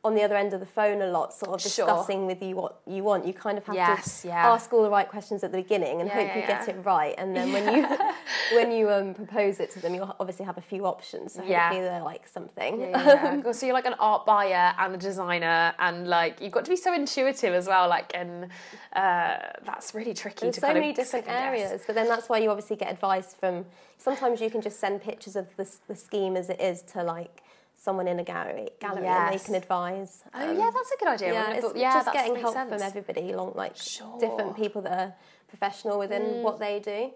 on 0.04 0.16
the 0.16 0.24
other 0.24 0.36
end 0.36 0.52
of 0.54 0.60
the 0.60 0.66
phone 0.66 1.02
a 1.02 1.08
lot, 1.08 1.32
sort 1.34 1.54
of 1.54 1.62
Sure. 1.62 1.86
discussing 1.86 2.26
with 2.26 2.42
you 2.42 2.56
what 2.56 2.80
you 2.88 3.04
want. 3.04 3.24
You 3.26 3.34
kind 3.34 3.58
of 3.58 3.66
have 3.66 3.76
Yes, 3.76 4.24
to 4.24 4.30
yeah. 4.30 4.52
ask 4.52 4.74
all 4.74 4.82
the 4.82 4.90
right 4.90 5.08
questions 5.08 5.44
at 5.44 5.52
the 5.52 5.60
beginning 5.60 6.02
and 6.02 6.10
Yeah, 6.10 6.16
hope 6.16 6.28
yeah, 6.30 6.42
you 6.42 6.48
get 6.48 6.68
it 6.70 6.76
right. 6.84 7.14
And 7.20 7.36
then 7.36 7.52
when 7.52 7.72
you 7.72 7.88
when 8.56 8.72
you 8.72 8.90
um, 8.90 9.14
propose 9.14 9.60
it 9.60 9.70
to 9.72 9.80
them, 9.80 9.94
you'll 9.94 10.16
obviously 10.20 10.44
have 10.46 10.58
a 10.58 10.62
few 10.62 10.86
options. 10.88 11.34
So 11.34 11.44
Yeah. 11.44 11.70
hopefully 11.70 11.82
they're 11.88 12.02
like 12.02 12.28
something. 12.28 12.82
Yeah, 12.82 13.52
so 13.52 13.66
you're 13.68 13.76
like 13.76 13.86
an 13.86 13.96
art 14.00 14.26
buyer 14.26 14.74
and 14.80 14.96
a 14.96 14.98
designer, 14.98 15.74
and 15.78 16.08
like 16.08 16.42
you've 16.42 16.52
got 16.52 16.66
to 16.66 16.72
be 16.72 16.76
so 16.78 16.94
intuitive 16.94 17.54
as 17.54 17.68
well. 17.68 17.88
Like, 17.88 18.12
and 18.16 18.46
uh, 18.94 19.38
that's 19.66 19.94
really 19.94 20.14
tricky 20.16 20.46
There's 20.46 20.56
to 20.56 20.62
so 20.62 20.74
many 20.74 20.90
different 20.94 21.26
second 21.26 21.34
guess. 21.34 21.44
areas, 21.44 21.82
but 21.86 21.94
then 21.96 22.08
that's 22.08 22.28
why 22.28 22.40
you 22.40 22.50
obviously 22.50 22.76
get 22.76 22.92
advice 22.92 23.36
from. 23.40 23.66
Sometimes 23.98 24.42
you 24.42 24.50
can 24.50 24.62
just 24.62 24.80
send 24.80 25.00
pictures 25.02 25.36
of 25.36 25.56
the, 25.58 25.70
the 25.88 25.96
scheme 25.96 26.36
as 26.36 26.50
it 26.50 26.60
is 26.60 26.82
to 26.94 27.04
like 27.04 27.44
someone 27.82 28.08
in 28.08 28.20
a 28.20 28.24
gallery, 28.24 28.70
gallery, 28.80 29.08
and 29.08 29.34
they 29.34 29.39
can 29.44 29.56
advise. 29.56 30.24
Oh 30.36 30.50
um, 30.52 30.58
yeah, 30.58 30.70
that's 30.72 30.91
a 30.91 30.98
good 31.00 31.08
idea. 31.08 31.34
Yeah, 31.34 31.54
it's 31.54 31.67
yeah, 31.76 31.94
just 31.94 32.13
getting 32.13 32.36
help 32.36 32.54
sense. 32.54 32.70
from 32.72 32.82
everybody 32.82 33.32
along 33.32 33.54
like 33.56 33.76
Sure. 33.76 34.20
different 34.20 34.56
people 34.56 34.84
that 34.84 35.00
are 35.00 35.13
professional 35.48 35.98
within 35.98 36.22
Mm. 36.22 36.41
what 36.44 36.60
they 36.60 36.80
do. 36.80 37.12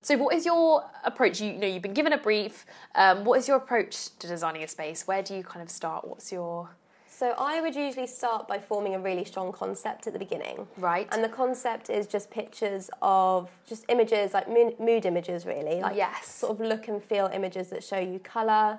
So, 0.00 0.16
what 0.16 0.34
is 0.34 0.46
your 0.46 0.84
approach? 1.04 1.40
You, 1.40 1.52
you 1.52 1.58
know, 1.58 1.66
you've 1.66 1.82
been 1.82 1.92
given 1.94 2.14
a 2.14 2.18
brief. 2.18 2.64
Um, 2.94 3.24
what 3.24 3.38
is 3.38 3.46
your 3.46 3.58
approach 3.58 4.08
to 4.18 4.26
designing 4.26 4.62
a 4.62 4.68
space? 4.68 5.06
Where 5.06 5.22
do 5.22 5.34
you 5.36 5.42
kind 5.44 5.62
of 5.62 5.70
start? 5.70 6.08
What's 6.08 6.32
your 6.32 6.70
So 7.20 7.34
I 7.36 7.60
would 7.60 7.76
usually 7.76 8.06
start 8.06 8.48
by 8.48 8.58
forming 8.58 8.94
a 8.94 8.98
really 8.98 9.26
strong 9.26 9.52
concept 9.52 10.06
at 10.06 10.14
the 10.14 10.18
beginning. 10.18 10.66
Right. 10.78 11.06
And 11.12 11.22
the 11.22 11.28
concept 11.28 11.90
is 11.90 12.06
just 12.06 12.30
pictures 12.30 12.88
of 13.02 13.50
just 13.68 13.84
images, 13.90 14.32
like 14.32 14.48
mood, 14.48 14.80
mood 14.80 15.04
images, 15.04 15.44
really. 15.44 15.82
Like 15.82 15.96
Yes. 15.96 16.34
Sort 16.34 16.52
of 16.52 16.66
look 16.66 16.88
and 16.88 17.04
feel 17.04 17.26
images 17.30 17.68
that 17.68 17.84
show 17.84 17.98
you 17.98 18.20
color 18.20 18.78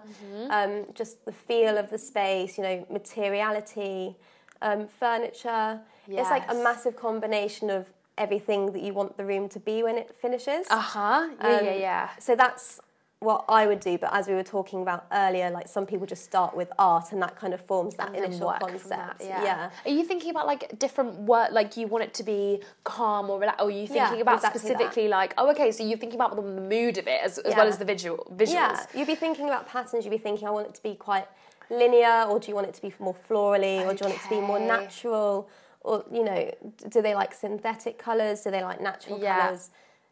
um, 0.50 0.86
just 0.96 1.24
the 1.24 1.32
feel 1.32 1.78
of 1.78 1.92
the 1.92 2.00
space, 2.00 2.58
you 2.58 2.64
know, 2.64 2.88
materiality, 2.90 4.16
um, 4.64 4.88
furniture. 4.88 5.80
It's 6.08 6.32
like 6.32 6.50
a 6.50 6.56
massive 6.56 6.96
combination 6.96 7.70
of 7.70 7.86
everything 8.18 8.72
that 8.72 8.82
you 8.82 8.94
want 8.94 9.18
the 9.18 9.26
room 9.26 9.50
to 9.50 9.60
be 9.60 9.84
when 9.84 10.00
it 10.00 10.16
finishes. 10.20 10.66
uh 10.72 10.80
huh? 10.80 11.30
Yeah, 11.40 11.60
Um, 11.60 11.66
yeah, 11.66 11.74
yeah. 11.76 12.10
So 12.18 12.36
that's 12.36 12.80
what 13.22 13.46
I 13.48 13.68
would 13.68 13.80
do. 13.80 13.98
But 14.00 14.14
as 14.14 14.28
we 14.28 14.34
were 14.34 14.44
talking 14.44 14.82
about 14.82 15.06
earlier, 15.12 15.50
like 15.52 15.68
some 15.68 15.86
people 15.86 16.08
just 16.08 16.24
start 16.24 16.56
with 16.56 16.70
art, 16.78 17.12
and 17.12 17.22
that 17.22 17.36
kind 17.36 17.54
of 17.54 17.62
forms 17.62 17.96
that 17.96 18.14
initial 18.16 18.52
concept. 18.60 18.90
that, 18.90 19.16
yeah. 19.22 19.70
Are 19.86 19.92
you 19.92 20.04
thinking 20.04 20.32
about 20.32 20.48
like 20.48 20.78
different 20.80 21.14
work? 21.20 21.52
Like 21.52 21.78
you 21.78 21.88
want 21.88 22.04
it 22.04 22.14
to 22.16 22.24
be 22.24 22.62
calm 22.84 23.30
or 23.30 23.40
relaxed? 23.40 23.62
Or 23.62 23.68
are 23.68 23.72
you 23.72 23.88
Yeah, 23.90 24.08
thinking 24.08 24.22
about 24.22 24.36
exactly 24.38 24.60
specifically 24.60 25.08
like 25.08 25.36
oh 25.38 25.50
okay, 25.52 25.72
so 25.72 25.86
you're 25.88 26.00
thinking 26.00 26.20
about 26.20 26.36
the 26.36 26.42
mood 26.42 26.98
of 26.98 27.08
it 27.08 27.22
as, 27.24 27.38
as 27.38 27.52
Yeah. 27.52 27.58
well 27.60 27.68
as 27.68 27.78
the 27.78 27.86
visual 27.86 28.28
visuals. 28.36 28.50
Yeah, 28.54 28.86
you'd 28.96 29.08
be 29.08 29.16
thinking 29.16 29.46
about 29.46 29.68
patterns. 29.68 30.04
You'd 30.04 30.12
be 30.12 30.18
thinking, 30.18 30.48
I 30.48 30.52
want 30.52 30.68
it 30.68 30.74
to 30.76 30.84
be 30.84 30.96
quite 30.96 31.28
linear, 31.70 32.26
or 32.28 32.40
do 32.40 32.50
you 32.50 32.56
want 32.56 32.68
it 32.68 32.74
to 32.74 32.82
be 32.82 32.92
more 33.00 33.16
florally, 33.30 33.86
or 33.86 33.94
do 33.94 34.04
you 34.04 34.10
want 34.10 34.16
it 34.16 34.22
to 34.24 34.30
be 34.30 34.42
more 34.42 34.60
natural, 34.60 35.48
or 35.82 36.04
you 36.12 36.24
know, 36.24 36.52
do 36.90 37.04
they 37.04 37.14
like 37.14 37.36
synthetic 37.36 38.00
colours? 38.00 38.42
Do 38.42 38.50
they 38.50 38.64
like 38.64 38.82
natural 38.82 39.20
Yeah. 39.22 39.44
colours? 39.46 39.70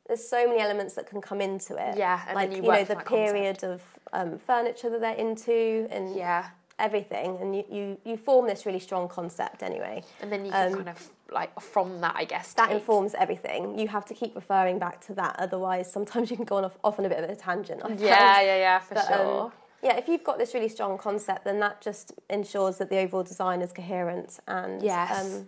There's 0.10 0.28
so 0.28 0.46
many 0.48 0.60
elements 0.60 0.96
that 0.96 1.06
can 1.08 1.22
come 1.22 1.40
into 1.40 1.76
it. 1.76 1.96
Yeah, 1.96 2.20
like 2.34 2.50
you 2.50 2.58
you, 2.58 2.62
know 2.64 2.84
the 2.84 2.96
that 2.96 3.06
concept. 3.06 3.10
period 3.34 3.64
of 3.64 3.82
um, 4.12 4.40
furniture 4.40 4.90
that 4.90 5.00
they're 5.02 5.14
into, 5.14 5.88
and 5.92 6.16
Yeah. 6.16 6.50
everything, 6.80 7.38
and 7.40 7.56
you, 7.56 7.64
you, 7.70 7.98
you 8.04 8.18
form 8.18 8.48
this 8.48 8.66
really 8.66 8.80
strong 8.80 9.08
concept 9.08 9.62
anyway. 9.62 10.02
And 10.22 10.32
then 10.32 10.46
you 10.46 10.52
can 10.52 10.68
Um, 10.70 10.74
kind 10.78 10.90
of 10.90 11.10
like 11.32 11.52
from 11.62 12.02
that, 12.02 12.16
I 12.18 12.24
guess. 12.24 12.54
That 12.54 12.70
take- 12.70 12.78
informs 12.80 13.14
everything. 13.14 13.78
You 13.78 13.88
have 13.90 14.04
to 14.06 14.16
keep 14.16 14.34
referring 14.36 14.80
back 14.80 15.00
to 15.02 15.14
that, 15.14 15.36
otherwise, 15.38 15.92
sometimes 15.92 16.32
you 16.32 16.38
can 16.38 16.46
go 16.46 16.56
on 16.58 16.66
off, 16.66 16.78
off 16.84 16.98
on 16.98 17.06
a 17.06 17.10
bit 17.10 17.24
of 17.24 17.30
a 17.30 17.36
tangent. 17.36 17.82
I 17.86 17.90
Yeah, 17.90 17.96
find. 17.96 18.48
yeah, 18.48 18.58
yeah, 18.58 18.80
for 18.80 18.96
But, 18.96 19.12
um, 19.12 19.18
sure. 19.20 19.52
yeah, 19.84 19.98
if 19.98 20.08
you've 20.08 20.24
got 20.24 20.40
this 20.40 20.56
really 20.56 20.70
strong 20.70 20.98
concept, 20.98 21.44
then 21.44 21.60
that 21.60 21.82
just 21.82 22.14
ensures 22.32 22.80
that 22.80 22.90
the 22.90 22.98
overall 22.98 23.22
design 23.24 23.62
is 23.62 23.72
coherent 23.72 24.40
and 24.48 24.82
Yes. 24.82 25.12
um, 25.36 25.48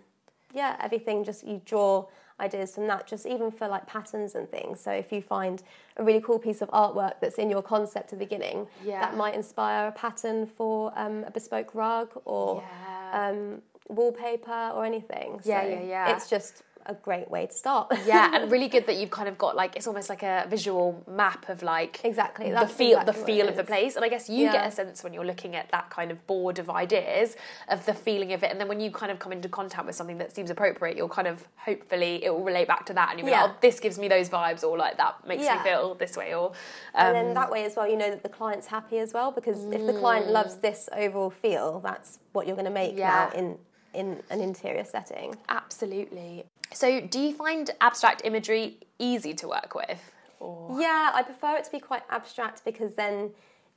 yeah, 0.52 0.76
everything 0.80 1.24
just 1.24 1.46
you 1.46 1.60
draw 1.64 2.06
ideas 2.40 2.74
from 2.74 2.86
that, 2.88 3.06
just 3.06 3.26
even 3.26 3.50
for 3.50 3.68
like 3.68 3.86
patterns 3.86 4.34
and 4.34 4.48
things. 4.50 4.80
So 4.80 4.90
if 4.90 5.12
you 5.12 5.22
find 5.22 5.62
a 5.96 6.02
really 6.04 6.20
cool 6.20 6.38
piece 6.38 6.60
of 6.62 6.68
artwork 6.70 7.14
that's 7.20 7.36
in 7.38 7.48
your 7.50 7.62
concept 7.62 8.12
at 8.12 8.18
the 8.18 8.24
beginning, 8.24 8.66
Yeah. 8.84 9.00
that 9.00 9.16
might 9.16 9.34
inspire 9.34 9.88
a 9.88 9.92
pattern 9.92 10.46
for 10.46 10.92
um, 10.98 11.24
a 11.24 11.30
bespoke 11.30 11.74
rug 11.74 12.10
or 12.24 12.62
Yeah. 12.62 13.28
um, 13.30 13.62
wallpaper 13.88 14.72
or 14.74 14.84
anything. 14.84 15.40
Yeah, 15.44 15.62
So 15.62 15.68
yeah, 15.68 15.80
yeah. 15.82 16.16
It's 16.16 16.28
just 16.28 16.62
a 16.86 16.94
great 16.94 17.30
way 17.30 17.46
to 17.46 17.52
start. 17.52 17.92
yeah, 18.06 18.30
and 18.34 18.50
really 18.56 18.68
good 18.68 18.86
that 18.86 18.96
you've 18.96 19.10
kind 19.10 19.28
of 19.28 19.38
got 19.38 19.54
like 19.56 19.76
it's 19.76 19.86
almost 19.86 20.08
like 20.08 20.22
a 20.22 20.46
visual 20.48 21.02
map 21.08 21.48
of 21.48 21.62
like 21.62 22.00
Exactly, 22.04 22.50
the 22.50 22.66
feel 22.66 22.98
exactly 23.00 23.12
the 23.20 23.26
feel 23.26 23.48
of 23.48 23.56
the 23.56 23.64
place. 23.64 23.96
And 23.96 24.04
I 24.04 24.08
guess 24.08 24.28
you 24.28 24.50
get 24.50 24.66
a 24.66 24.70
sense 24.70 25.02
when 25.04 25.12
you're 25.14 25.24
looking 25.24 25.54
at 25.56 25.70
that 25.70 25.90
kind 25.90 26.10
of 26.10 26.26
board 26.26 26.58
of 26.58 26.68
ideas 26.70 27.36
of 27.68 27.84
the 27.86 27.94
feeling 27.94 28.32
of 28.32 28.42
it, 28.42 28.50
and 28.50 28.60
then 28.60 28.68
when 28.68 28.80
you 28.80 28.90
kind 28.90 29.12
of 29.12 29.18
come 29.18 29.32
into 29.32 29.48
contact 29.48 29.86
with 29.86 29.94
something 29.94 30.18
that 30.18 30.34
seems 30.34 30.50
appropriate, 30.50 30.96
you'll 30.96 31.08
kind 31.08 31.28
of 31.28 31.46
hopefully 31.56 32.24
it 32.24 32.30
will 32.30 32.44
relate 32.44 32.68
back 32.68 32.84
to 32.86 32.92
that, 32.94 33.10
and 33.10 33.18
you'll 33.18 33.26
be 33.26 33.32
Yeah. 33.32 33.42
like, 33.42 33.52
oh, 33.52 33.56
this 33.60 33.80
gives 33.80 33.98
me 33.98 34.08
those 34.08 34.28
vibes, 34.28 34.62
or 34.64 34.76
like 34.76 34.96
that 34.98 35.26
makes 35.26 35.44
Yeah. 35.44 35.56
me 35.58 35.62
feel 35.62 35.94
this 35.94 36.16
way, 36.16 36.34
or 36.34 36.48
um, 36.94 37.06
and 37.06 37.14
then 37.16 37.34
that 37.34 37.50
way 37.50 37.64
as 37.64 37.76
well, 37.76 37.88
you 37.88 37.96
know 37.96 38.10
that 38.10 38.22
the 38.22 38.28
client's 38.28 38.66
happy 38.66 38.98
as 38.98 39.12
well 39.12 39.30
because 39.30 39.64
if 39.66 39.86
the 39.86 39.92
client 39.92 40.26
Mm. 40.26 40.32
loves 40.32 40.56
this 40.56 40.88
overall 40.94 41.30
feel, 41.30 41.80
that's 41.80 42.18
what 42.32 42.46
you're 42.46 42.56
going 42.56 42.64
to 42.66 42.70
make 42.72 42.96
Yeah. 42.96 43.30
now 43.30 43.38
in 43.38 43.58
in 43.94 44.22
an 44.30 44.40
interior 44.40 44.84
setting. 44.84 45.34
absolutely. 45.50 46.44
So, 46.74 47.00
do 47.00 47.18
you 47.20 47.34
find 47.34 47.70
abstract 47.80 48.22
imagery 48.24 48.78
easy 48.98 49.34
to 49.34 49.48
work 49.48 49.74
with? 49.74 50.12
Or 50.40 50.80
Yeah, 50.80 51.10
I 51.14 51.22
prefer 51.22 51.56
it 51.56 51.64
to 51.64 51.70
be 51.70 51.80
quite 51.80 52.02
abstract 52.10 52.64
because 52.64 52.94
then 52.94 53.30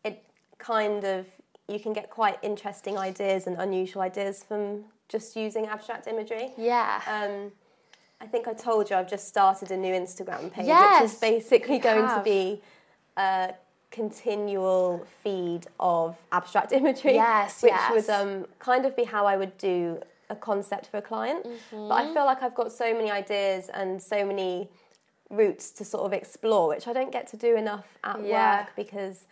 it 0.04 0.24
kind 0.58 1.04
of 1.04 1.26
you 1.68 1.80
can 1.80 1.94
get 1.94 2.10
quite 2.10 2.38
interesting 2.44 2.98
ideas 2.98 3.48
and 3.48 3.58
unusual 3.58 4.02
ideas 4.02 4.44
from 4.44 4.86
just 5.10 5.36
using 5.36 5.66
abstract 5.68 6.08
imagery. 6.08 6.52
yeah, 6.58 7.02
Um, 7.08 7.52
I 8.22 8.26
think 8.28 8.48
I 8.48 8.54
told 8.54 8.90
you 8.90 8.96
I've 8.96 9.10
just 9.10 9.28
started 9.28 9.72
a 9.72 9.78
new 9.78 9.94
Instagram 9.94 10.52
page, 10.52 10.68
which 10.68 11.12
is 11.12 11.16
basically 11.16 11.80
going 11.80 12.08
to 12.08 12.22
be 12.24 12.62
a 13.18 13.54
continual 13.92 15.06
feed 15.24 15.68
of 15.80 16.18
abstract 16.32 16.72
imagery. 16.82 17.16
Yes, 17.16 17.62
which 17.62 17.72
yes. 17.72 17.92
would 17.92 18.10
um, 18.10 18.46
kind 18.60 18.86
of 18.86 18.96
be 18.96 19.04
how 19.04 19.26
I 19.26 19.38
would 19.38 19.58
do 19.58 20.02
a 20.30 20.36
concept 20.36 20.88
for 20.88 20.98
a 20.98 21.02
client. 21.02 21.44
But 21.44 21.52
Mm-hmm. 21.76 21.92
I 21.92 22.14
feel 22.14 22.26
like 22.26 22.42
I've 22.44 22.56
got 22.56 22.72
so 22.72 22.94
many 22.94 23.12
ideas 23.12 23.70
and 23.74 24.02
so 24.02 24.26
many 24.26 24.70
routes 25.30 25.72
to 25.72 25.86
sort 25.86 26.06
of 26.06 26.14
explore, 26.14 26.68
which 26.68 26.88
I 26.88 26.94
don't 26.94 27.12
get 27.12 27.28
to 27.28 27.38
do 27.38 27.56
enough 27.56 27.86
at 28.04 28.24
Yeah. 28.24 28.60
work 28.60 28.76
because 28.76 29.26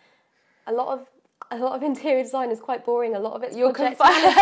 a 0.66 0.72
lot 0.72 0.88
of 0.88 1.08
a 1.50 1.58
lot 1.58 1.74
of 1.76 1.82
interior 1.82 2.22
design 2.22 2.50
is 2.50 2.58
quite 2.58 2.84
boring. 2.86 3.14
A 3.14 3.18
lot 3.18 3.34
of 3.34 3.42
it's 3.42 3.54
You're 3.54 3.72
confined. 3.72 4.24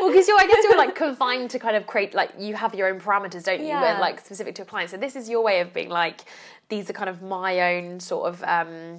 well, 0.00 0.08
because 0.10 0.26
you're, 0.26 0.38
I 0.40 0.46
guess 0.50 0.64
you're 0.64 0.78
like 0.78 0.94
confined 0.94 1.50
to 1.50 1.58
kind 1.58 1.76
of 1.76 1.86
create, 1.86 2.14
like, 2.14 2.30
you 2.38 2.54
have 2.54 2.74
your 2.74 2.88
own 2.88 2.98
parameters, 2.98 3.44
don't 3.44 3.60
you? 3.60 3.66
Yeah. 3.66 3.82
Where, 3.82 4.00
like, 4.00 4.20
specific 4.24 4.54
to 4.56 4.62
a 4.62 4.64
client. 4.64 4.90
So 4.90 4.96
this 4.96 5.14
is 5.14 5.28
your 5.28 5.42
way 5.42 5.60
of 5.60 5.74
being 5.74 5.90
like, 5.90 6.22
these 6.70 6.88
are 6.88 6.94
kind 6.94 7.10
of 7.10 7.20
my 7.22 7.76
own 7.76 8.00
sort 8.00 8.28
of, 8.32 8.42
um, 8.44 8.98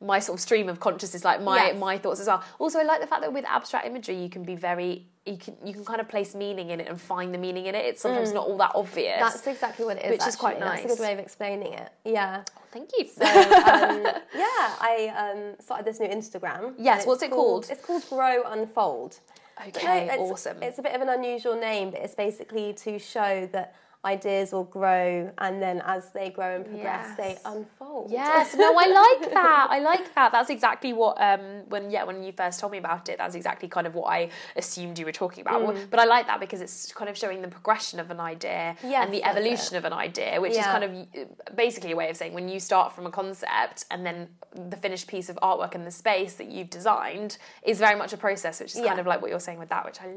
my 0.00 0.18
sort 0.18 0.38
of 0.38 0.40
stream 0.40 0.68
of 0.68 0.80
consciousness, 0.80 1.24
like 1.24 1.42
my 1.42 1.66
Yes. 1.66 1.78
my 1.78 1.98
thoughts 1.98 2.20
as 2.20 2.26
well. 2.26 2.42
Also, 2.58 2.78
I 2.78 2.82
like 2.82 3.00
the 3.00 3.06
fact 3.06 3.22
that 3.22 3.32
with 3.32 3.44
abstract 3.46 3.86
imagery, 3.86 4.16
you 4.16 4.28
can 4.28 4.42
be 4.42 4.54
very, 4.54 5.06
you 5.24 5.36
can 5.36 5.56
you 5.64 5.72
can 5.72 5.84
kind 5.84 6.00
of 6.00 6.08
place 6.08 6.34
meaning 6.34 6.70
in 6.70 6.80
it 6.80 6.88
and 6.88 7.00
find 7.00 7.32
the 7.32 7.38
meaning 7.38 7.66
in 7.66 7.74
it. 7.74 7.84
It's 7.84 8.02
sometimes 8.02 8.32
not 8.32 8.46
all 8.46 8.58
that 8.58 8.72
obvious. 8.74 9.18
That's 9.18 9.46
exactly 9.46 9.84
what 9.84 9.96
it 9.98 10.04
is. 10.04 10.10
Which 10.12 10.26
is 10.26 10.36
quite 10.36 10.56
actually. 10.56 10.68
That's 10.68 10.84
a 10.84 10.88
nice. 10.88 10.96
good 10.96 11.02
way 11.02 11.12
of 11.12 11.18
explaining 11.18 11.72
it. 11.74 11.90
Yeah. 12.04 12.42
Thank 12.72 12.90
you. 12.98 13.06
So 13.06 13.24
um, 13.24 14.02
yeah, 14.34 14.74
I 14.80 15.12
um, 15.16 15.54
started 15.60 15.86
this 15.86 16.00
new 16.00 16.08
Instagram. 16.08 16.74
Yes, 16.78 17.06
what's 17.06 17.22
it 17.22 17.30
called? 17.30 17.68
It's 17.70 17.84
called 17.84 18.04
Grow 18.08 18.42
Unfold. 18.50 19.20
okay, 19.68 20.08
it's, 20.10 20.18
awesome. 20.18 20.60
It's 20.60 20.78
a 20.78 20.82
bit 20.82 20.94
of 20.94 21.00
an 21.00 21.08
unusual 21.08 21.54
name, 21.54 21.90
but 21.92 22.00
it's 22.00 22.16
basically 22.16 22.72
to 22.74 22.98
show 22.98 23.48
that 23.52 23.76
ideas 24.04 24.52
will 24.52 24.64
grow, 24.64 25.32
and 25.38 25.62
then 25.62 25.82
as 25.86 26.10
they 26.10 26.30
grow 26.30 26.56
and 26.56 26.64
progress, 26.64 27.16
they 27.16 27.36
unfold. 27.44 28.10
Yes, 28.10 28.54
no, 28.54 28.72
I 28.78 28.86
like 28.86 29.32
that. 29.32 29.66
I 29.70 29.78
like 29.78 30.14
that. 30.14 30.32
That's 30.32 30.50
exactly 30.50 30.92
what 30.92 31.20
um 31.20 31.62
when 31.68 31.90
yeah 31.90 32.04
when 32.04 32.22
you 32.22 32.32
first 32.32 32.60
told 32.60 32.72
me 32.72 32.78
about 32.78 33.08
it, 33.08 33.18
that's 33.18 33.34
exactly 33.34 33.68
kind 33.68 33.86
of 33.86 33.94
what 33.94 34.06
I 34.06 34.30
assumed 34.56 34.98
you 34.98 35.06
were 35.06 35.12
talking 35.12 35.42
about. 35.42 35.62
Mm. 35.62 35.90
But 35.90 36.00
I 36.00 36.04
like 36.04 36.26
that 36.26 36.40
because 36.40 36.60
it's 36.60 36.92
kind 36.92 37.08
of 37.08 37.16
showing 37.16 37.42
the 37.42 37.48
progression 37.48 38.00
of 38.00 38.10
an 38.10 38.20
idea 38.20 38.76
Yes, 38.82 39.04
and 39.04 39.14
the 39.14 39.24
evolution 39.24 39.76
of 39.76 39.84
an 39.84 39.92
idea, 39.92 40.40
which 40.40 40.52
is 40.52 40.58
kind 40.58 40.84
of 40.84 41.56
basically 41.56 41.92
a 41.92 41.96
way 41.96 42.10
of 42.10 42.16
saying 42.16 42.32
when 42.32 42.48
you 42.48 42.60
start 42.60 42.92
from 42.92 43.06
a 43.06 43.10
concept 43.10 43.84
and 43.90 44.04
then 44.04 44.28
the 44.54 44.76
finished 44.76 45.08
piece 45.08 45.28
of 45.28 45.36
artwork 45.36 45.74
and 45.74 45.86
the 45.86 45.90
space 45.90 46.34
that 46.34 46.48
you've 46.48 46.70
designed 46.70 47.38
is 47.62 47.78
very 47.78 47.98
much 47.98 48.12
a 48.12 48.16
process, 48.16 48.60
which 48.60 48.74
is 48.74 48.80
kind 48.80 49.00
of 49.00 49.06
like 49.06 49.20
what 49.20 49.30
you're 49.30 49.40
saying 49.40 49.58
with 49.58 49.68
that, 49.68 49.84
which 49.84 49.98
I 50.00 50.12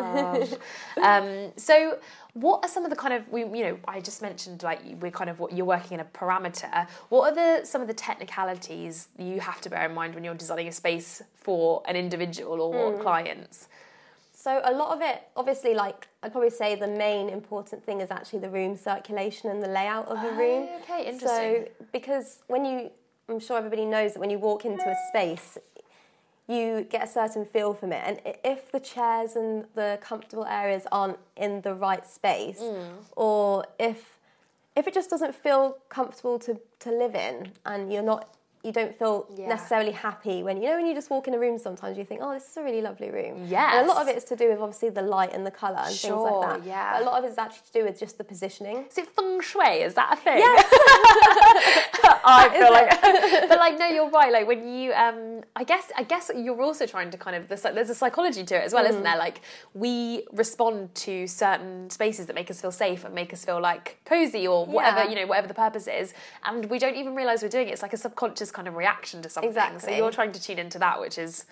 love. 0.00 0.58
um, 1.02 1.52
so 1.56 1.98
what 2.34 2.64
are 2.64 2.68
some 2.68 2.84
of 2.84 2.90
the 2.90 2.96
kind 2.96 3.12
of 3.12 3.28
we 3.28 3.40
you 3.42 3.64
know 3.64 3.78
I 3.86 4.00
just 4.00 4.22
mentioned 4.22 4.62
like 4.62 4.80
we're 5.00 5.10
kind 5.10 5.28
of 5.28 5.38
what 5.38 5.52
you're 5.52 5.66
working 5.66 5.92
in 5.94 6.00
a 6.00 6.04
parameter. 6.04 6.86
What 7.10 7.30
are 7.30 7.34
the 7.34 7.66
some 7.66 7.82
of 7.82 7.88
the 7.88 7.94
technicalities 7.94 9.08
you 9.18 9.40
have 9.40 9.60
to 9.62 9.70
bear 9.70 9.84
in 9.86 9.94
mind 9.94 10.14
when 10.14 10.24
you're 10.24 10.34
designing 10.34 10.68
a 10.68 10.72
space 10.72 11.22
for 11.34 11.82
an 11.86 11.96
individual 11.96 12.60
or 12.60 12.92
Hmm. 12.92 13.02
clients? 13.02 13.68
So 14.34 14.60
a 14.64 14.72
lot 14.72 14.96
of 14.96 15.02
it, 15.02 15.22
obviously, 15.36 15.72
like 15.74 16.08
I'd 16.22 16.32
probably 16.32 16.50
say 16.50 16.74
the 16.74 16.88
main 16.88 17.28
important 17.28 17.84
thing 17.84 18.00
is 18.00 18.10
actually 18.10 18.40
the 18.40 18.50
room 18.50 18.76
circulation 18.76 19.50
and 19.50 19.62
the 19.62 19.68
layout 19.68 20.08
of 20.08 20.20
the 20.20 20.30
room. 20.32 20.68
okay, 20.82 21.04
interesting. 21.06 21.18
So 21.28 21.68
because 21.92 22.38
when 22.48 22.64
you, 22.64 22.90
I'm 23.28 23.38
sure 23.38 23.56
everybody 23.56 23.84
knows 23.84 24.14
that 24.14 24.18
when 24.20 24.30
you 24.30 24.40
walk 24.40 24.64
into 24.64 24.88
a 24.88 24.96
space, 25.10 25.58
you 26.48 26.82
get 26.90 27.04
a 27.04 27.06
certain 27.06 27.44
feel 27.44 27.72
from 27.74 27.92
it, 27.92 28.02
and 28.04 28.20
if 28.44 28.70
the 28.72 28.80
chairs 28.80 29.36
and 29.36 29.64
the 29.74 29.98
comfortable 30.02 30.44
areas 30.44 30.86
aren't 30.92 31.18
in 31.36 31.60
the 31.62 31.74
right 31.74 32.06
space, 32.06 32.60
Mm. 32.60 32.88
or 33.16 33.64
if 33.78 34.18
if 34.74 34.86
it 34.88 34.94
just 34.94 35.10
doesn't 35.10 35.34
feel 35.34 35.76
comfortable 35.88 36.38
to 36.40 36.58
to 36.80 36.90
live 36.90 37.14
in, 37.14 37.52
and 37.64 37.92
you're 37.92 38.02
not. 38.02 38.28
You 38.64 38.70
don't 38.72 38.94
feel 38.96 39.26
Yeah. 39.34 39.48
necessarily 39.48 39.90
happy 39.90 40.42
when 40.44 40.56
you 40.62 40.68
know 40.68 40.76
when 40.76 40.86
you 40.86 40.94
just 40.94 41.10
walk 41.10 41.26
in 41.28 41.34
a 41.34 41.38
room. 41.38 41.58
Sometimes 41.58 41.98
you 41.98 42.04
think, 42.04 42.20
"Oh, 42.22 42.32
this 42.32 42.48
is 42.48 42.56
a 42.56 42.62
really 42.62 42.80
lovely 42.80 43.10
room." 43.10 43.36
and 43.52 43.84
a 43.84 43.92
lot 43.92 44.00
of 44.02 44.06
it 44.08 44.16
is 44.16 44.24
to 44.24 44.36
do 44.36 44.48
with 44.50 44.60
obviously 44.60 44.88
the 44.90 45.02
light 45.02 45.32
and 45.32 45.44
the 45.44 45.50
color 45.50 45.82
and 45.84 45.94
things 45.94 46.14
like 46.14 46.40
that. 46.60 46.64
yeah. 46.66 46.92
But 46.92 47.02
a 47.02 47.04
lot 47.04 47.18
of 47.18 47.24
it 47.24 47.32
is 47.32 47.38
actually 47.38 47.66
to 47.66 47.72
do 47.72 47.84
with 47.84 47.98
just 47.98 48.18
the 48.18 48.24
positioning. 48.24 48.86
Is 48.88 48.98
it 48.98 49.08
feng 49.08 49.40
shui? 49.40 49.82
Is 49.82 49.94
that 49.94 50.12
a 50.12 50.16
thing? 50.16 50.38
Yes. 50.38 50.64
I 52.24 52.48
feel 52.52 52.70
like, 52.72 52.90
but 53.48 53.58
like, 53.58 53.78
no, 53.78 53.86
you're 53.88 54.10
right. 54.10 54.32
Like 54.32 54.46
when 54.46 54.68
you, 54.72 54.92
um, 54.92 55.42
I 55.56 55.64
guess, 55.64 55.90
I 55.96 56.04
guess 56.04 56.30
you're 56.34 56.62
also 56.62 56.86
trying 56.86 57.10
to 57.10 57.18
kind 57.18 57.34
of 57.34 57.48
there's, 57.48 57.62
there's 57.62 57.90
a 57.90 57.94
psychology 57.96 58.44
to 58.44 58.54
it 58.54 58.62
as 58.64 58.72
well, 58.72 58.84
Mm. 58.84 58.90
isn't 58.90 59.02
there? 59.02 59.16
Like 59.16 59.40
we 59.74 60.24
respond 60.32 60.94
to 61.06 61.26
certain 61.26 61.90
spaces 61.90 62.26
that 62.26 62.34
make 62.34 62.48
us 62.50 62.60
feel 62.60 62.70
safe 62.72 63.04
and 63.04 63.12
make 63.14 63.32
us 63.32 63.44
feel 63.44 63.60
like 63.60 63.98
cozy 64.04 64.46
or 64.46 64.66
whatever 64.66 65.00
Yeah. 65.04 65.08
you 65.10 65.16
know, 65.16 65.26
whatever 65.26 65.48
the 65.48 65.54
purpose 65.54 65.88
is, 65.88 66.14
and 66.44 66.66
we 66.66 66.78
don't 66.78 66.94
even 66.94 67.16
realize 67.16 67.42
we're 67.42 67.48
doing 67.48 67.68
it. 67.68 67.72
It's 67.72 67.82
like 67.82 67.92
a 67.92 67.96
subconscious 67.96 68.51
kind 68.52 68.68
of 68.68 68.74
reaction 68.76 69.22
to 69.22 69.28
something. 69.28 69.52
So 69.52 69.58
Exactly. 69.60 69.96
you're 69.96 70.10
trying 70.12 70.32
to 70.32 70.40
tune 70.42 70.58
into 70.58 70.78
that, 70.78 71.00
which 71.00 71.18
is. 71.18 71.46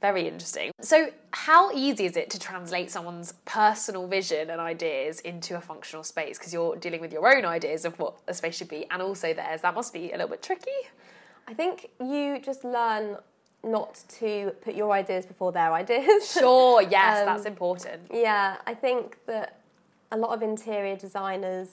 Very 0.00 0.26
interesting. 0.26 0.72
So, 0.80 1.10
how 1.30 1.70
easy 1.70 2.06
is 2.06 2.16
it 2.16 2.28
to 2.30 2.38
translate 2.40 2.90
someone's 2.90 3.34
personal 3.44 4.08
vision 4.08 4.50
and 4.50 4.60
ideas 4.60 5.20
into 5.20 5.56
a 5.56 5.60
functional 5.60 6.02
space? 6.02 6.36
Because 6.38 6.52
you're 6.52 6.74
dealing 6.74 7.00
with 7.00 7.12
your 7.12 7.32
own 7.32 7.44
ideas 7.44 7.84
of 7.84 7.96
what 8.00 8.14
a 8.26 8.34
space 8.34 8.56
should 8.56 8.68
be 8.68 8.84
and 8.90 9.00
also 9.00 9.32
theirs. 9.32 9.60
That 9.60 9.76
must 9.76 9.92
be 9.92 10.08
a 10.10 10.14
little 10.14 10.26
bit 10.30 10.42
tricky. 10.42 10.72
I 11.46 11.54
think 11.54 11.90
you 12.00 12.40
just 12.40 12.64
learn 12.64 13.18
not 13.62 14.02
to 14.18 14.50
put 14.64 14.74
your 14.74 14.90
ideas 14.90 15.24
before 15.24 15.52
their 15.52 15.72
ideas. 15.72 16.26
Sure, 16.36 16.82
yes, 16.82 17.20
Um, 17.20 17.26
that's 17.26 17.44
important. 17.46 18.02
yeah, 18.12 18.56
I 18.66 18.74
think 18.74 19.18
that 19.26 19.60
a 20.10 20.16
lot 20.16 20.30
of 20.30 20.42
interior 20.42 20.96
designers 20.96 21.68